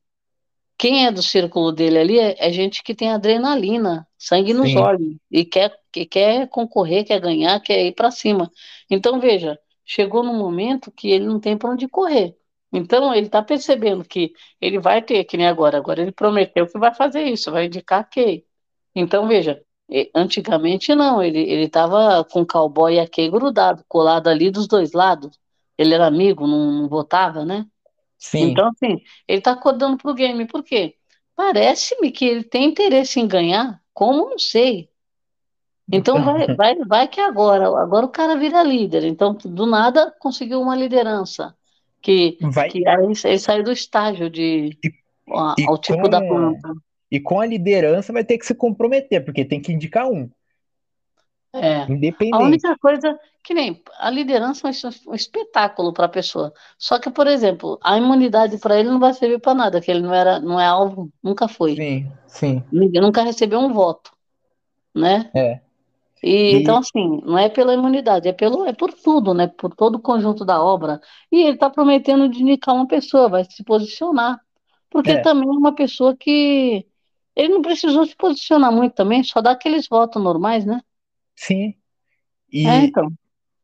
Quem 0.80 1.04
é 1.06 1.12
do 1.12 1.22
círculo 1.22 1.72
dele 1.72 1.98
ali 1.98 2.18
é, 2.18 2.36
é 2.38 2.50
gente 2.50 2.82
que 2.82 2.94
tem 2.94 3.10
adrenalina, 3.10 4.08
sangue 4.16 4.54
nos 4.54 4.70
sim, 4.70 4.78
olhos 4.78 5.14
e 5.30 5.44
quer, 5.44 5.78
que 5.92 6.06
quer 6.06 6.48
concorrer, 6.48 7.04
quer 7.04 7.20
ganhar, 7.20 7.60
quer 7.60 7.84
ir 7.84 7.92
para 7.92 8.10
cima. 8.10 8.50
Então, 8.90 9.20
veja, 9.20 9.58
chegou 9.84 10.22
num 10.22 10.38
momento 10.38 10.90
que 10.90 11.10
ele 11.10 11.26
não 11.26 11.38
tem 11.38 11.54
para 11.58 11.68
onde 11.68 11.86
correr. 11.86 12.34
Então, 12.72 13.12
ele 13.12 13.26
está 13.26 13.42
percebendo 13.42 14.02
que 14.06 14.32
ele 14.58 14.78
vai 14.78 15.02
ter, 15.02 15.22
que 15.24 15.36
nem 15.36 15.46
agora. 15.46 15.76
Agora 15.76 16.00
ele 16.00 16.12
prometeu 16.12 16.66
que 16.66 16.78
vai 16.78 16.94
fazer 16.94 17.24
isso, 17.24 17.52
vai 17.52 17.66
indicar 17.66 18.08
quem. 18.08 18.46
Então, 18.94 19.28
veja, 19.28 19.62
antigamente 20.14 20.94
não, 20.94 21.22
ele 21.22 21.40
ele 21.40 21.64
estava 21.64 22.24
com 22.24 22.40
o 22.40 22.46
cowboy 22.46 22.98
a 22.98 23.06
Kay 23.06 23.28
grudado, 23.30 23.84
colado 23.86 24.28
ali 24.28 24.50
dos 24.50 24.66
dois 24.66 24.92
lados. 24.92 25.38
Ele 25.76 25.92
era 25.92 26.06
amigo, 26.06 26.46
não, 26.46 26.72
não 26.72 26.88
votava, 26.88 27.44
né? 27.44 27.66
Sim, 28.20 28.54
Então, 28.54 28.68
assim, 28.70 29.02
ele 29.28 29.38
está 29.38 29.52
acordando 29.52 29.96
pro 29.98 30.14
game. 30.14 30.46
Por 30.46 30.62
quê? 30.64 30.96
parece-me 31.36 32.12
que 32.12 32.24
ele 32.26 32.44
tem 32.44 32.66
interesse 32.66 33.18
em 33.20 33.26
ganhar, 33.28 33.82
como 33.94 34.30
não 34.30 34.38
sei. 34.38 34.90
Então 35.92 36.22
vai, 36.22 36.46
vai, 36.54 36.76
vai 36.86 37.08
que 37.08 37.20
agora, 37.20 37.66
agora 37.82 38.06
o 38.06 38.10
cara 38.10 38.36
vira 38.38 38.62
líder. 38.62 39.04
Então, 39.04 39.34
do 39.34 39.66
nada, 39.66 40.12
conseguiu 40.20 40.60
uma 40.60 40.76
liderança. 40.76 41.56
Que, 42.00 42.38
Vai, 42.40 42.68
que 42.68 42.86
aí 42.88 43.04
ele 43.06 43.38
saiu 43.38 43.64
do 43.64 43.72
estágio 43.72 44.30
de 44.30 44.78
a- 45.28 45.58
e 45.58 45.64
ao 45.64 45.78
tipo 45.78 46.08
da 46.08 46.20
com, 46.20 46.22
planta. 46.22 46.68
e 47.10 47.20
com 47.20 47.40
a 47.40 47.46
liderança 47.46 48.12
vai 48.12 48.24
ter 48.24 48.38
que 48.38 48.46
se 48.46 48.54
comprometer, 48.54 49.24
porque 49.24 49.44
tem 49.44 49.60
que 49.60 49.72
indicar 49.72 50.08
um, 50.10 50.30
É. 51.52 51.90
A 52.30 52.38
independente. 52.38 52.40
única 52.40 52.76
coisa 52.78 53.18
que 53.42 53.52
nem 53.54 53.82
a 53.98 54.08
liderança 54.10 54.68
é 54.68 54.70
um 54.70 54.70
es- 54.70 55.06
espetáculo 55.14 55.92
para 55.92 56.06
a 56.06 56.08
pessoa. 56.08 56.52
Só 56.78 56.98
que, 57.00 57.10
por 57.10 57.26
exemplo, 57.26 57.78
a 57.82 57.96
imunidade 57.98 58.58
para 58.58 58.78
ele 58.78 58.88
não 58.90 59.00
vai 59.00 59.12
servir 59.14 59.40
para 59.40 59.54
nada, 59.54 59.80
que 59.80 59.90
ele 59.90 60.00
não 60.02 60.14
era, 60.14 60.38
não 60.40 60.60
é 60.60 60.66
alvo, 60.66 61.12
nunca 61.22 61.48
foi. 61.48 61.82
Sim, 61.82 62.12
sim, 62.26 62.62
Ninguém 62.72 63.02
nunca 63.02 63.22
recebeu 63.22 63.60
um 63.60 63.72
voto, 63.72 64.12
né? 64.94 65.34
é. 65.34 65.60
E 66.22 66.54
então, 66.56 66.76
E 66.76 66.80
assim, 66.80 67.20
não 67.24 67.38
é 67.38 67.48
pela 67.48 67.74
imunidade, 67.74 68.28
é 68.28 68.32
pelo, 68.32 68.66
é 68.66 68.72
por 68.74 68.92
tudo, 68.92 69.32
né? 69.34 69.46
Por 69.48 69.74
todo 69.74 69.96
o 69.96 70.02
conjunto 70.02 70.44
da 70.44 70.62
obra. 70.62 71.00
E 71.32 71.40
ele 71.42 71.54
está 71.54 71.70
prometendo 71.70 72.28
de 72.28 72.42
indicar 72.42 72.74
uma 72.74 72.86
pessoa, 72.86 73.28
vai 73.28 73.44
se 73.44 73.64
posicionar. 73.64 74.40
Porque 74.90 75.16
é, 75.16 75.18
também 75.18 75.48
é 75.48 75.52
uma 75.52 75.74
pessoa 75.74 76.16
que 76.16 76.86
ele 77.36 77.48
não 77.54 77.62
precisou 77.62 78.04
se 78.06 78.16
posicionar 78.16 78.72
muito 78.72 78.94
também, 78.94 79.24
só 79.24 79.40
dá 79.40 79.52
aqueles 79.52 79.88
votos 79.88 80.22
normais, 80.22 80.64
né? 80.66 80.80
Sim. 81.40 81.74
É, 82.52 82.58
E, 82.58 82.66
então. 82.66 83.08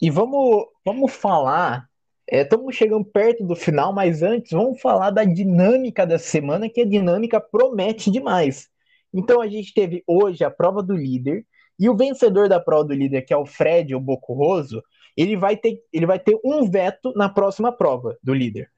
e 0.00 0.10
vamos, 0.10 0.66
vamos 0.84 1.12
falar. 1.12 1.88
Estamos 2.28 2.74
chegando 2.74 3.04
perto 3.04 3.44
do 3.44 3.54
final, 3.54 3.92
mas 3.92 4.22
antes 4.22 4.50
vamos 4.50 4.80
falar 4.80 5.10
da 5.10 5.24
dinâmica 5.24 6.06
da 6.06 6.18
semana, 6.18 6.68
que 6.68 6.80
a 6.80 6.86
dinâmica 6.86 7.40
promete 7.40 8.10
demais. 8.10 8.68
Então 9.14 9.40
a 9.40 9.46
gente 9.46 9.72
teve 9.72 10.02
hoje 10.06 10.44
a 10.44 10.50
prova 10.50 10.82
do 10.82 10.94
líder, 10.94 11.46
e 11.78 11.88
o 11.88 11.96
vencedor 11.96 12.48
da 12.48 12.58
prova 12.58 12.84
do 12.84 12.94
líder, 12.94 13.22
que 13.22 13.32
é 13.32 13.36
o 13.36 13.46
Fred, 13.46 13.94
o 13.94 14.00
Bocurroso, 14.00 14.82
ele 15.16 15.36
vai 15.36 15.56
ter, 15.56 15.82
ele 15.92 16.06
vai 16.06 16.18
ter 16.18 16.38
um 16.44 16.68
veto 16.68 17.12
na 17.14 17.28
próxima 17.28 17.70
prova 17.70 18.16
do 18.22 18.34
líder. 18.34 18.70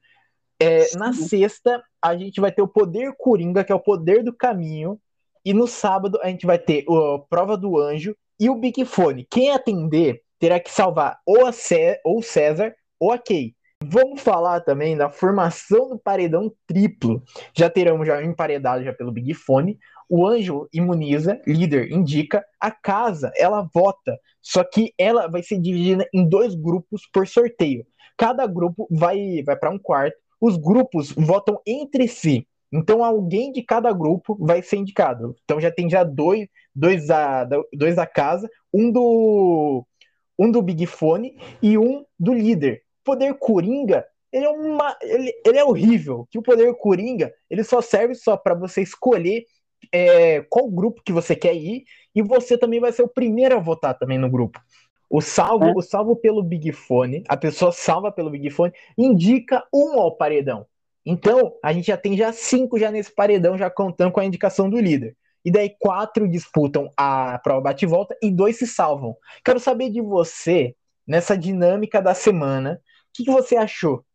É, 0.61 0.95
na 0.97 1.13
sexta, 1.13 1.81
a 2.01 2.17
gente 2.17 2.41
vai 2.41 2.51
ter 2.51 2.61
o 2.61 2.67
poder 2.67 3.13
Coringa, 3.17 3.63
que 3.63 3.71
é 3.71 3.75
o 3.75 3.79
poder 3.79 4.23
do 4.23 4.33
caminho. 4.33 4.99
E 5.43 5.53
no 5.53 5.65
sábado, 5.65 6.19
a 6.21 6.27
gente 6.27 6.45
vai 6.45 6.59
ter 6.59 6.83
a 6.89 7.19
prova 7.29 7.57
do 7.57 7.79
anjo 7.79 8.15
e 8.39 8.49
o 8.49 8.55
Big 8.55 8.83
Fone. 8.85 9.27
Quem 9.29 9.51
atender 9.51 10.21
terá 10.39 10.59
que 10.59 10.71
salvar 10.71 11.19
ou 11.25 11.45
a 11.45 11.51
Cé 11.51 11.99
ou 12.05 12.21
César 12.23 12.73
ou 12.99 13.11
a 13.11 13.17
Kay. 13.17 13.53
Vamos 13.83 14.21
falar 14.21 14.61
também 14.61 14.95
da 14.97 15.09
formação 15.09 15.89
do 15.89 15.99
paredão 15.99 16.51
triplo. 16.67 17.23
Já 17.55 17.69
teremos 17.69 18.07
já 18.07 18.21
emparedado 18.23 18.83
já 18.83 18.93
pelo 18.93 19.11
Big 19.11 19.33
Fone. 19.33 19.77
O 20.09 20.25
anjo 20.25 20.67
imuniza, 20.73 21.39
líder 21.45 21.91
indica, 21.91 22.43
a 22.59 22.71
casa 22.71 23.31
ela 23.37 23.69
vota, 23.73 24.19
só 24.41 24.63
que 24.63 24.91
ela 24.97 25.27
vai 25.27 25.43
ser 25.43 25.59
dividida 25.59 26.07
em 26.13 26.27
dois 26.27 26.55
grupos 26.55 27.07
por 27.13 27.27
sorteio. 27.27 27.85
Cada 28.17 28.47
grupo 28.47 28.87
vai, 28.89 29.43
vai 29.45 29.55
para 29.55 29.69
um 29.69 29.77
quarto 29.77 30.17
os 30.39 30.55
grupos 30.55 31.11
votam 31.11 31.61
entre 31.65 32.07
si. 32.07 32.47
Então 32.71 33.03
alguém 33.03 33.51
de 33.51 33.63
cada 33.63 33.91
grupo 33.91 34.37
vai 34.39 34.61
ser 34.61 34.77
indicado. 34.77 35.35
Então 35.43 35.59
já 35.59 35.71
tem 35.71 35.89
já 35.89 36.03
dois, 36.03 36.47
dois, 36.75 37.07
da, 37.07 37.45
dois 37.73 37.95
da 37.95 38.05
casa, 38.05 38.49
um 38.73 38.91
do 38.91 39.85
um 40.37 40.49
do 40.49 40.61
Big 40.61 40.85
Fone 40.85 41.35
e 41.61 41.77
um 41.77 42.05
do 42.17 42.33
líder. 42.33 42.81
Poder 43.03 43.33
Coringa, 43.39 44.05
ele 44.31 44.45
é 44.45 44.49
uma 44.49 44.95
ele, 45.01 45.33
ele 45.45 45.57
é 45.57 45.63
horrível. 45.63 46.27
Que 46.29 46.37
o 46.37 46.43
Poder 46.43 46.73
Coringa, 46.75 47.33
ele 47.49 47.63
só 47.63 47.81
serve 47.81 48.15
só 48.15 48.37
para 48.37 48.53
você 48.53 48.81
escolher 48.81 49.43
é, 49.91 50.41
qual 50.49 50.69
grupo 50.69 51.01
que 51.03 51.11
você 51.11 51.35
quer 51.35 51.55
ir 51.55 51.83
e 52.15 52.21
você 52.21 52.57
também 52.57 52.79
vai 52.79 52.91
ser 52.91 53.01
o 53.03 53.07
primeiro 53.07 53.55
a 53.55 53.59
votar 53.59 53.97
também 53.97 54.17
no 54.17 54.29
grupo. 54.29 54.59
O 55.09 55.21
salvo, 55.21 55.65
É. 55.65 55.73
o 55.75 55.81
salvo 55.81 56.15
pelo 56.15 56.43
Big 56.43 56.71
Fone, 56.71 57.23
a 57.27 57.35
pessoa 57.35 57.71
salva 57.71 58.11
pelo 58.11 58.29
Big 58.29 58.49
Fone, 58.51 58.71
indica 58.97 59.65
um 59.73 59.99
ao 59.99 60.15
paredão. 60.15 60.67
Então, 61.11 61.53
a 61.63 61.73
gente 61.73 61.87
já 61.87 61.97
tem 61.97 62.15
já 62.15 62.31
cinco 62.31 62.77
já 62.77 62.91
nesse 62.91 63.11
paredão, 63.11 63.57
já 63.57 63.67
contando 63.67 64.11
com 64.11 64.19
a 64.19 64.25
indicação 64.25 64.69
do 64.69 64.79
líder. 64.79 65.17
E 65.43 65.49
daí 65.49 65.75
quatro 65.79 66.29
disputam 66.29 66.87
a 66.95 67.39
prova 67.39 67.61
bate-volta 67.61 68.15
e 68.21 68.29
dois 68.29 68.59
se 68.59 68.67
salvam. 68.67 69.15
Quero 69.43 69.59
saber 69.59 69.89
de 69.89 70.01
você, 70.01 70.75
nessa 71.07 71.35
dinâmica 71.35 71.99
da 71.99 72.13
semana, 72.13 72.79
o 72.79 72.79
que, 73.11 73.23
que 73.23 73.31
você 73.31 73.55
achou? 73.55 74.05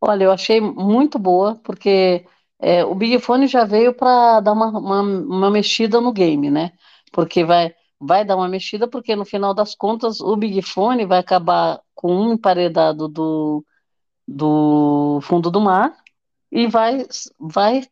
Olha, 0.00 0.24
eu 0.24 0.32
achei 0.32 0.62
muito 0.62 1.18
boa, 1.18 1.60
porque 1.62 2.24
é, 2.58 2.82
o 2.82 2.94
Big 2.94 3.18
Fone 3.18 3.46
já 3.46 3.66
veio 3.66 3.92
para 3.92 4.40
dar 4.40 4.52
uma, 4.52 4.68
uma, 4.70 5.02
uma 5.02 5.50
mexida 5.50 6.00
no 6.00 6.10
game, 6.10 6.50
né? 6.50 6.72
Porque 7.12 7.44
vai, 7.44 7.74
vai 8.00 8.24
dar 8.24 8.36
uma 8.36 8.48
mexida, 8.48 8.88
porque 8.88 9.14
no 9.14 9.26
final 9.26 9.52
das 9.52 9.74
contas 9.74 10.20
o 10.22 10.36
Big 10.36 10.62
Fone 10.62 11.04
vai 11.04 11.18
acabar 11.18 11.82
com 11.94 12.16
um 12.16 12.32
emparedado 12.32 13.08
do, 13.08 13.62
do 14.26 15.20
fundo 15.22 15.50
do 15.50 15.60
mar 15.60 15.96
e 16.50 16.66
vai, 16.66 17.06
vai 17.38 17.82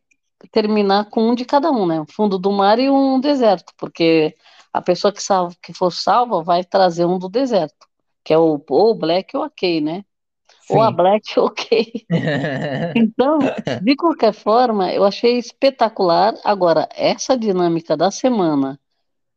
terminar 0.51 1.09
com 1.09 1.29
um 1.29 1.35
de 1.35 1.45
cada 1.45 1.71
um, 1.71 1.85
né? 1.85 2.01
Um 2.01 2.05
fundo 2.05 2.37
do 2.37 2.51
mar 2.51 2.79
e 2.79 2.89
um 2.89 3.19
deserto, 3.19 3.73
porque 3.77 4.35
a 4.73 4.81
pessoa 4.81 5.11
que, 5.11 5.21
salva, 5.21 5.55
que 5.61 5.73
for 5.73 5.91
salva 5.91 6.43
vai 6.43 6.63
trazer 6.63 7.05
um 7.05 7.19
do 7.19 7.29
deserto, 7.29 7.87
que 8.23 8.33
é 8.33 8.37
o, 8.37 8.63
ou 8.69 8.91
o 8.91 8.95
Black 8.95 9.35
ou 9.35 9.43
a 9.43 9.49
Kay, 9.49 9.81
né? 9.81 10.05
Ou 10.69 10.81
a 10.81 10.87
Sim. 10.89 10.95
Black 10.95 11.39
ou 11.39 11.49
Kay. 11.49 12.05
Então, 12.95 13.39
de 13.81 13.95
qualquer 13.95 14.33
forma, 14.33 14.91
eu 14.91 15.03
achei 15.03 15.37
espetacular. 15.37 16.33
Agora, 16.43 16.87
essa 16.95 17.37
dinâmica 17.37 17.95
da 17.95 18.11
semana, 18.11 18.79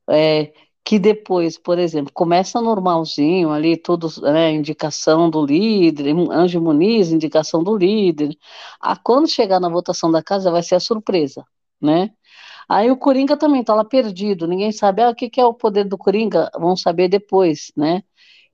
é, 0.08 0.52
que 0.84 0.98
depois, 0.98 1.56
por 1.58 1.78
exemplo, 1.78 2.12
começa 2.12 2.60
normalzinho 2.60 3.50
ali, 3.50 3.76
tudo, 3.76 4.08
né, 4.20 4.52
indicação 4.52 5.30
do 5.30 5.44
líder, 5.44 6.14
Anjo 6.30 6.60
Muniz, 6.60 7.10
indicação 7.10 7.64
do 7.64 7.76
líder. 7.76 8.36
A, 8.80 8.94
quando 8.96 9.28
chegar 9.28 9.58
na 9.60 9.68
votação 9.68 10.10
da 10.12 10.22
casa, 10.22 10.50
vai 10.50 10.62
ser 10.62 10.74
a 10.74 10.80
surpresa, 10.80 11.44
né? 11.80 12.10
Aí 12.68 12.90
o 12.90 12.96
Coringa 12.96 13.36
também 13.36 13.64
tá 13.64 13.74
lá 13.74 13.84
perdido, 13.84 14.46
ninguém 14.46 14.72
sabe 14.72 15.02
ah, 15.02 15.10
o 15.10 15.14
que, 15.14 15.30
que 15.30 15.40
é 15.40 15.44
o 15.46 15.54
poder 15.54 15.84
do 15.84 15.98
Coringa, 15.98 16.50
vão 16.58 16.76
saber 16.76 17.08
depois, 17.08 17.72
né? 17.76 18.02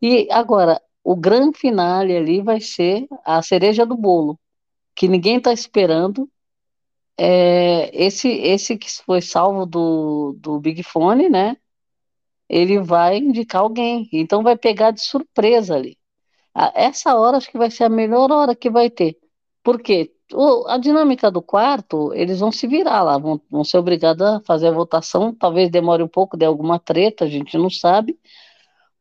E 0.02 0.28
agora, 0.30 0.80
o 1.04 1.16
grande 1.16 1.58
finale 1.58 2.16
ali 2.16 2.42
vai 2.42 2.60
ser 2.60 3.06
a 3.24 3.42
cereja 3.42 3.86
do 3.86 3.96
bolo, 3.96 4.38
que 4.94 5.08
ninguém 5.08 5.38
está 5.38 5.52
esperando. 5.52 6.30
É, 7.18 7.90
esse, 7.94 8.28
esse 8.28 8.78
que 8.78 8.90
foi 9.04 9.20
salvo 9.20 9.66
do, 9.66 10.34
do 10.38 10.58
Big 10.60 10.82
Fone, 10.82 11.28
né? 11.28 11.56
Ele 12.50 12.80
vai 12.80 13.18
indicar 13.18 13.62
alguém, 13.62 14.08
então 14.12 14.42
vai 14.44 14.58
pegar 14.58 14.92
de 14.92 15.02
surpresa 15.02 15.76
ali. 15.76 15.98
Essa 16.74 17.14
hora 17.16 17.36
acho 17.36 17.50
que 17.50 17.58
vai 17.58 17.70
ser 17.70 17.84
a 17.84 17.88
melhor 17.88 18.30
hora 18.32 18.54
que 18.56 18.70
vai 18.70 18.90
ter. 18.90 19.16
Por 19.62 19.80
quê? 19.82 20.12
O- 20.32 20.66
a 20.68 20.78
dinâmica 20.78 21.30
do 21.30 21.42
quarto, 21.42 22.12
eles 22.14 22.40
vão 22.40 22.52
se 22.52 22.66
virar 22.66 23.02
lá, 23.02 23.18
vão, 23.18 23.40
vão 23.50 23.64
ser 23.64 23.78
obrigados 23.78 24.26
a 24.26 24.40
fazer 24.42 24.68
a 24.68 24.72
votação. 24.72 25.34
Talvez 25.34 25.70
demore 25.70 26.02
um 26.02 26.08
pouco, 26.08 26.36
dê 26.36 26.44
alguma 26.44 26.78
treta, 26.78 27.24
a 27.24 27.28
gente 27.28 27.56
não 27.58 27.70
sabe. 27.70 28.18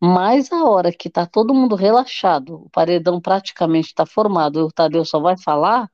Mas 0.01 0.51
a 0.51 0.63
hora 0.65 0.91
que 0.93 1.09
tá 1.09 1.25
todo 1.25 1.53
mundo 1.53 1.75
relaxado, 1.75 2.63
o 2.65 2.69
paredão 2.71 3.19
praticamente 3.21 3.89
está 3.89 4.05
formado, 4.05 4.59
e 4.59 4.63
o 4.63 4.71
Tadeu 4.71 5.05
só 5.05 5.19
vai 5.19 5.37
falar, 5.37 5.89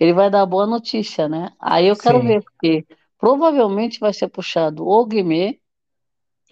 ele 0.00 0.12
vai 0.12 0.30
dar 0.30 0.46
boa 0.46 0.66
notícia, 0.66 1.28
né? 1.28 1.50
Aí 1.60 1.86
eu 1.88 1.96
quero 1.96 2.22
Sim. 2.22 2.24
ver, 2.24 2.42
porque 2.42 2.86
provavelmente 3.18 3.98
vai 4.00 4.12
ser 4.12 4.28
puxado 4.28 4.86
ou 4.86 5.06
Guimê 5.06 5.60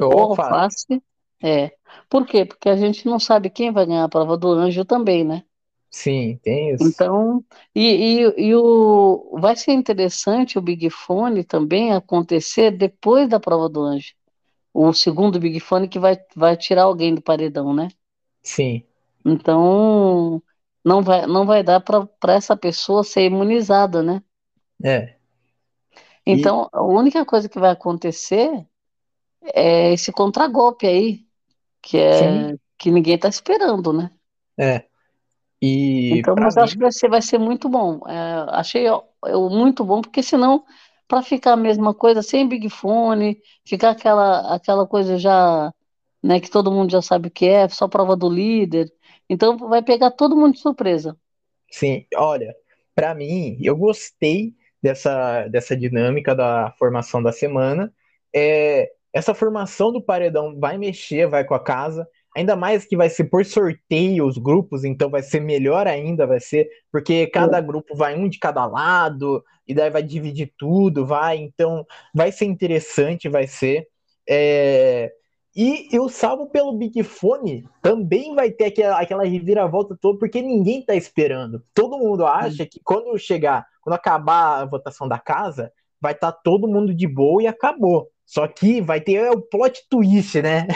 ou. 0.01 0.21
Alface. 0.21 1.03
É. 1.43 1.73
Por 2.09 2.27
quê? 2.27 2.45
Porque 2.45 2.69
a 2.69 2.77
gente 2.77 3.07
não 3.07 3.19
sabe 3.19 3.51
quem 3.51 3.73
vai 3.73 3.87
ganhar 3.87 4.05
a 4.05 4.09
prova 4.09 4.37
do 4.37 4.49
anjo 4.51 4.85
também, 4.85 5.25
né? 5.25 5.45
Sim, 5.91 6.39
tem 6.43 6.75
isso. 6.75 6.85
Então, 6.87 7.43
e, 7.75 8.21
e, 8.21 8.49
e 8.49 8.55
o, 8.55 9.39
vai 9.41 9.57
ser 9.57 9.73
interessante 9.73 10.59
o 10.59 10.63
Big 10.63 10.91
Fone 10.91 11.43
também 11.45 11.93
acontecer 11.93 12.71
depois 12.71 13.29
da 13.29 13.41
prova 13.41 13.69
do 13.69 13.81
anjo. 13.81 14.13
O 14.75 14.93
segundo 14.93 15.41
Big 15.41 15.59
Fone 15.59 15.89
que 15.89 15.99
vai, 15.99 16.19
vai 16.35 16.57
tirar 16.57 16.83
alguém 16.83 17.15
do 17.15 17.23
paredão, 17.23 17.73
né? 17.73 17.89
Sim. 18.43 18.85
Então, 19.25 20.43
não 20.85 21.03
vai, 21.03 21.27
não 21.27 21.47
vai 21.47 21.63
dar 21.63 21.81
para 21.81 22.35
essa 22.35 22.57
pessoa 22.57 23.03
ser 23.03 23.23
imunizada, 23.23 24.03
né? 24.03 24.23
É. 24.85 25.17
E 26.27 26.33
Então, 26.33 26.69
a 26.73 26.83
única 26.83 27.25
coisa 27.25 27.49
que 27.49 27.59
vai 27.59 27.71
acontecer 27.71 28.67
é 29.55 29.93
esse 29.93 30.13
contragolpe 30.13 30.87
aí, 30.87 31.27
que 31.83 31.99
sim, 32.11 32.51
é 32.53 32.57
que 32.79 32.91
ninguém 32.91 33.17
está 33.17 33.29
esperando, 33.29 33.93
né? 33.93 34.11
é. 34.59 34.89
E 35.63 36.25
Então, 36.25 36.37
mas 36.37 36.57
eu 36.57 36.63
acho 36.63 36.75
que 36.77 36.79
mim, 36.79 36.83
vai 36.83 36.93
ser, 36.93 37.09
vai 37.09 37.23
ser 37.23 37.39
muito 37.39 37.69
bom. 37.69 38.01
É, 38.09 38.47
achei 38.51 38.89
ó, 38.89 39.03
eu 39.27 39.49
muito 39.51 39.85
bom, 39.85 40.01
porque 40.01 40.23
senão, 40.23 40.65
para 41.09 41.23
ficar 41.23 41.53
a 41.55 41.57
mesma 41.57 41.93
coisa, 41.95 42.23
sem 42.23 42.49
Big 42.49 42.69
Fone, 42.71 43.41
ficar 43.67 43.91
aquela, 43.91 44.55
aquela 44.55 44.87
coisa 44.87 45.19
já, 45.19 45.73
né, 46.23 46.41
que 46.41 46.51
todo 46.51 46.71
mundo 46.73 46.91
já 46.93 47.03
sabe 47.03 47.29
o 47.29 47.31
que 47.31 47.47
é, 47.47 47.69
só 47.69 47.89
prova 47.89 48.15
do 48.17 48.29
líder. 48.31 48.93
Então, 49.29 49.57
vai 49.59 49.83
pegar 49.83 50.13
todo 50.13 50.37
mundo 50.37 50.55
de 50.55 50.61
surpresa. 50.61 51.19
sim, 51.71 52.07
olha, 52.17 52.55
pra 52.95 53.15
mim, 53.15 53.59
eu 53.63 53.77
gostei 53.77 54.55
dessa, 54.83 55.47
dessa 55.49 55.77
dinâmica 55.77 56.35
da 56.35 56.73
formação 56.79 57.23
da 57.23 57.33
semana. 57.33 57.93
É, 58.35 58.93
essa 59.17 59.33
formação 59.33 59.91
do 59.91 60.03
paredão 60.03 60.61
vai 60.61 60.77
mexer, 60.77 61.27
vai 61.27 61.43
com 61.43 61.55
a 61.55 61.59
casa. 61.59 62.07
Ainda 62.37 62.55
mais 62.55 62.85
que 62.85 62.95
vai 62.95 63.09
ser 63.09 63.25
por 63.25 63.47
sorteio 63.47 64.27
os 64.27 64.37
grupos, 64.37 64.85
então 64.85 65.09
vai 65.09 65.23
ser 65.23 65.41
melhor 65.41 65.87
ainda, 65.87 66.27
vai 66.27 66.39
ser, 66.39 66.69
porque 66.93 67.27
cada 67.29 67.59
grupo 67.63 67.97
vai 67.97 68.15
um 68.15 68.29
de 68.29 68.39
cada 68.39 68.67
lado, 68.67 69.43
e 69.67 69.73
daí 69.73 69.89
vai 69.89 70.03
dividir 70.03 70.53
tudo, 70.59 71.07
vai, 71.07 71.39
então 71.39 71.87
vai 72.15 72.31
ser 72.31 72.45
interessante, 72.45 73.27
vai 73.27 73.47
ser. 73.47 73.89
É... 74.29 75.11
E 75.57 75.89
eu 75.91 76.11
salvo 76.11 76.51
pelo 76.51 76.75
Big 76.77 77.03
Fone 77.03 77.65
também 77.81 78.35
vai 78.35 78.51
ter 78.51 78.67
aquela, 78.67 79.01
aquela 79.01 79.25
reviravolta 79.25 79.97
toda, 79.99 80.19
porque 80.19 80.43
ninguém 80.43 80.85
tá 80.85 80.95
esperando. 80.95 81.65
Todo 81.73 81.97
mundo 81.97 82.27
acha 82.27 82.67
que 82.67 82.79
quando 82.85 83.17
chegar, 83.17 83.65
quando 83.81 83.95
acabar 83.95 84.61
a 84.61 84.67
votação 84.67 85.09
da 85.09 85.19
casa, 85.19 85.73
vai 85.99 86.13
estar 86.13 86.33
tá 86.33 86.41
todo 86.45 86.69
mundo 86.69 86.95
de 86.95 87.09
boa 87.09 87.43
e 87.43 87.47
acabou. 87.47 88.11
Só 88.27 88.49
que 88.49 88.81
vai 88.81 89.01
ter 89.01 89.31
o 89.31 89.41
plot 89.41 89.87
twist, 89.89 90.43
né? 90.43 90.67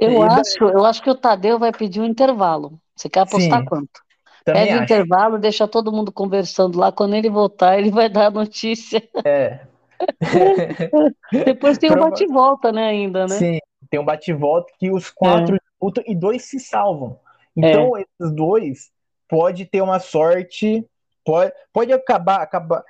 Eu 0.00 0.22
acho, 0.24 0.64
eu 0.64 0.84
acho 0.86 1.02
que 1.02 1.10
o 1.10 1.14
Tadeu 1.14 1.58
vai 1.58 1.70
pedir 1.70 2.00
um 2.00 2.06
intervalo. 2.06 2.80
Você 2.96 3.10
quer 3.10 3.20
apostar 3.20 3.60
Sim, 3.60 3.66
quanto? 3.66 4.08
Pede 4.44 4.72
um 4.72 4.82
intervalo, 4.82 5.38
deixa 5.38 5.68
todo 5.68 5.92
mundo 5.92 6.10
conversando 6.10 6.78
lá. 6.78 6.90
Quando 6.90 7.14
ele 7.14 7.28
voltar, 7.28 7.78
ele 7.78 7.90
vai 7.90 8.08
dar 8.08 8.26
a 8.26 8.30
notícia. 8.30 9.06
É. 9.22 9.60
Depois 11.44 11.76
tem 11.76 11.90
o 11.90 11.94
um 11.94 12.00
bate-volta, 12.00 12.72
né, 12.72 12.88
ainda, 12.88 13.26
né? 13.26 13.36
Sim, 13.36 13.58
tem 13.90 14.00
um 14.00 14.04
bate-volta 14.04 14.72
que 14.78 14.90
os 14.90 15.10
quatro 15.10 15.56
é. 15.56 15.58
disputam 15.58 16.04
e 16.06 16.14
dois 16.14 16.44
se 16.44 16.58
salvam. 16.58 17.18
Então, 17.54 17.96
é. 17.96 18.02
esses 18.02 18.34
dois 18.34 18.90
pode 19.28 19.66
ter 19.66 19.82
uma 19.82 19.98
sorte, 19.98 20.86
pode, 21.24 21.52
pode 21.72 21.92
acabar, 21.92 22.40
acabar. 22.40 22.82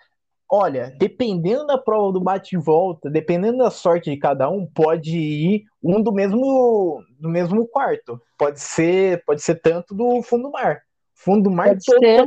Olha, 0.50 0.94
dependendo 0.98 1.66
da 1.66 1.76
prova 1.76 2.12
do 2.12 2.20
bate-volta, 2.20 3.10
dependendo 3.10 3.58
da 3.58 3.70
sorte 3.70 4.10
de 4.10 4.16
cada 4.16 4.48
um, 4.48 4.66
pode 4.66 5.18
ir 5.18 5.64
um 5.82 6.02
do 6.02 6.10
mesmo 6.10 7.02
do 7.20 7.28
mesmo 7.28 7.66
quarto. 7.68 8.18
Pode 8.38 8.60
ser, 8.60 9.22
pode 9.26 9.42
ser 9.42 9.56
tanto 9.56 9.94
do 9.94 10.22
fundo 10.22 10.44
do 10.44 10.50
mar. 10.50 10.80
Fundo 11.14 11.44
do 11.44 11.50
mar 11.50 11.68
pode 11.68 11.84
todo. 11.84 11.98
Ser. 11.98 12.26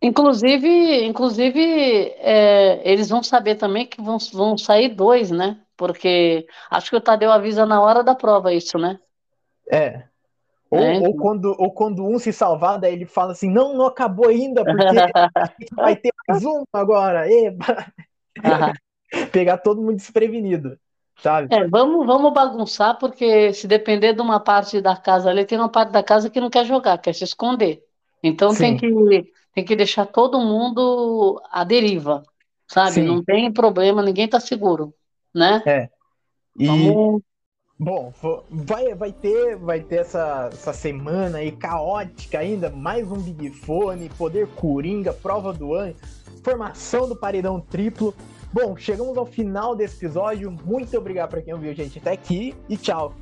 Inclusive, 0.00 1.04
inclusive 1.04 1.60
é, 2.18 2.88
eles 2.88 3.08
vão 3.08 3.22
saber 3.22 3.56
também 3.56 3.86
que 3.86 4.00
vão, 4.00 4.18
vão 4.32 4.58
sair 4.58 4.88
dois, 4.88 5.30
né? 5.30 5.60
Porque 5.76 6.46
acho 6.70 6.90
que 6.90 6.96
o 6.96 7.00
Tadeu 7.00 7.32
avisa 7.32 7.66
na 7.66 7.80
hora 7.80 8.04
da 8.04 8.14
prova 8.14 8.52
isso, 8.52 8.78
né? 8.78 8.98
É. 9.70 10.04
Ou, 10.72 10.78
é. 10.78 10.98
ou, 11.00 11.14
quando, 11.14 11.54
ou 11.58 11.70
quando 11.70 12.02
um 12.02 12.18
se 12.18 12.32
salvar, 12.32 12.80
daí 12.80 12.94
ele 12.94 13.04
fala 13.04 13.32
assim, 13.32 13.50
não, 13.50 13.76
não 13.76 13.84
acabou 13.84 14.28
ainda, 14.28 14.64
porque 14.64 14.82
vai 15.76 15.94
ter 15.94 16.10
mais 16.26 16.42
um 16.46 16.64
agora. 16.72 17.30
Eba! 17.30 17.92
Pegar 19.30 19.58
todo 19.58 19.82
mundo 19.82 19.96
desprevenido, 19.96 20.78
sabe? 21.18 21.54
É, 21.54 21.68
vamos, 21.68 22.06
vamos 22.06 22.32
bagunçar, 22.32 22.98
porque 22.98 23.52
se 23.52 23.68
depender 23.68 24.14
de 24.14 24.22
uma 24.22 24.40
parte 24.40 24.80
da 24.80 24.96
casa 24.96 25.28
ali, 25.28 25.44
tem 25.44 25.58
uma 25.58 25.68
parte 25.68 25.92
da 25.92 26.02
casa 26.02 26.30
que 26.30 26.40
não 26.40 26.48
quer 26.48 26.64
jogar, 26.64 26.96
quer 26.96 27.14
se 27.14 27.24
esconder. 27.24 27.84
Então 28.22 28.54
tem 28.54 28.74
que, 28.74 29.30
tem 29.54 29.64
que 29.66 29.76
deixar 29.76 30.06
todo 30.06 30.40
mundo 30.40 31.38
à 31.50 31.64
deriva, 31.64 32.22
sabe? 32.66 32.92
Sim. 32.92 33.02
Não 33.02 33.22
tem 33.22 33.52
problema, 33.52 34.02
ninguém 34.02 34.26
tá 34.26 34.40
seguro, 34.40 34.94
né? 35.34 35.62
É. 35.66 35.90
E... 36.58 36.66
Vamos 36.66 37.22
Bom, 37.82 38.12
vai, 38.48 38.94
vai 38.94 39.10
ter, 39.10 39.56
vai 39.56 39.80
ter 39.80 39.96
essa, 39.96 40.50
essa 40.52 40.72
semana 40.72 41.38
aí 41.38 41.50
caótica 41.50 42.38
ainda, 42.38 42.70
mais 42.70 43.10
um 43.10 43.16
Big 43.16 43.50
Fone, 43.50 44.08
Poder 44.10 44.46
Coringa, 44.54 45.12
Prova 45.12 45.52
do 45.52 45.74
Ano, 45.74 45.92
formação 46.44 47.08
do 47.08 47.16
Paredão 47.16 47.58
Triplo. 47.58 48.14
Bom, 48.52 48.76
chegamos 48.76 49.18
ao 49.18 49.26
final 49.26 49.74
desse 49.74 49.96
episódio. 49.96 50.48
Muito 50.64 50.96
obrigado 50.96 51.30
para 51.30 51.42
quem 51.42 51.52
ouviu, 51.52 51.74
gente, 51.74 51.98
até 51.98 52.12
aqui 52.12 52.54
e 52.68 52.76
tchau. 52.76 53.16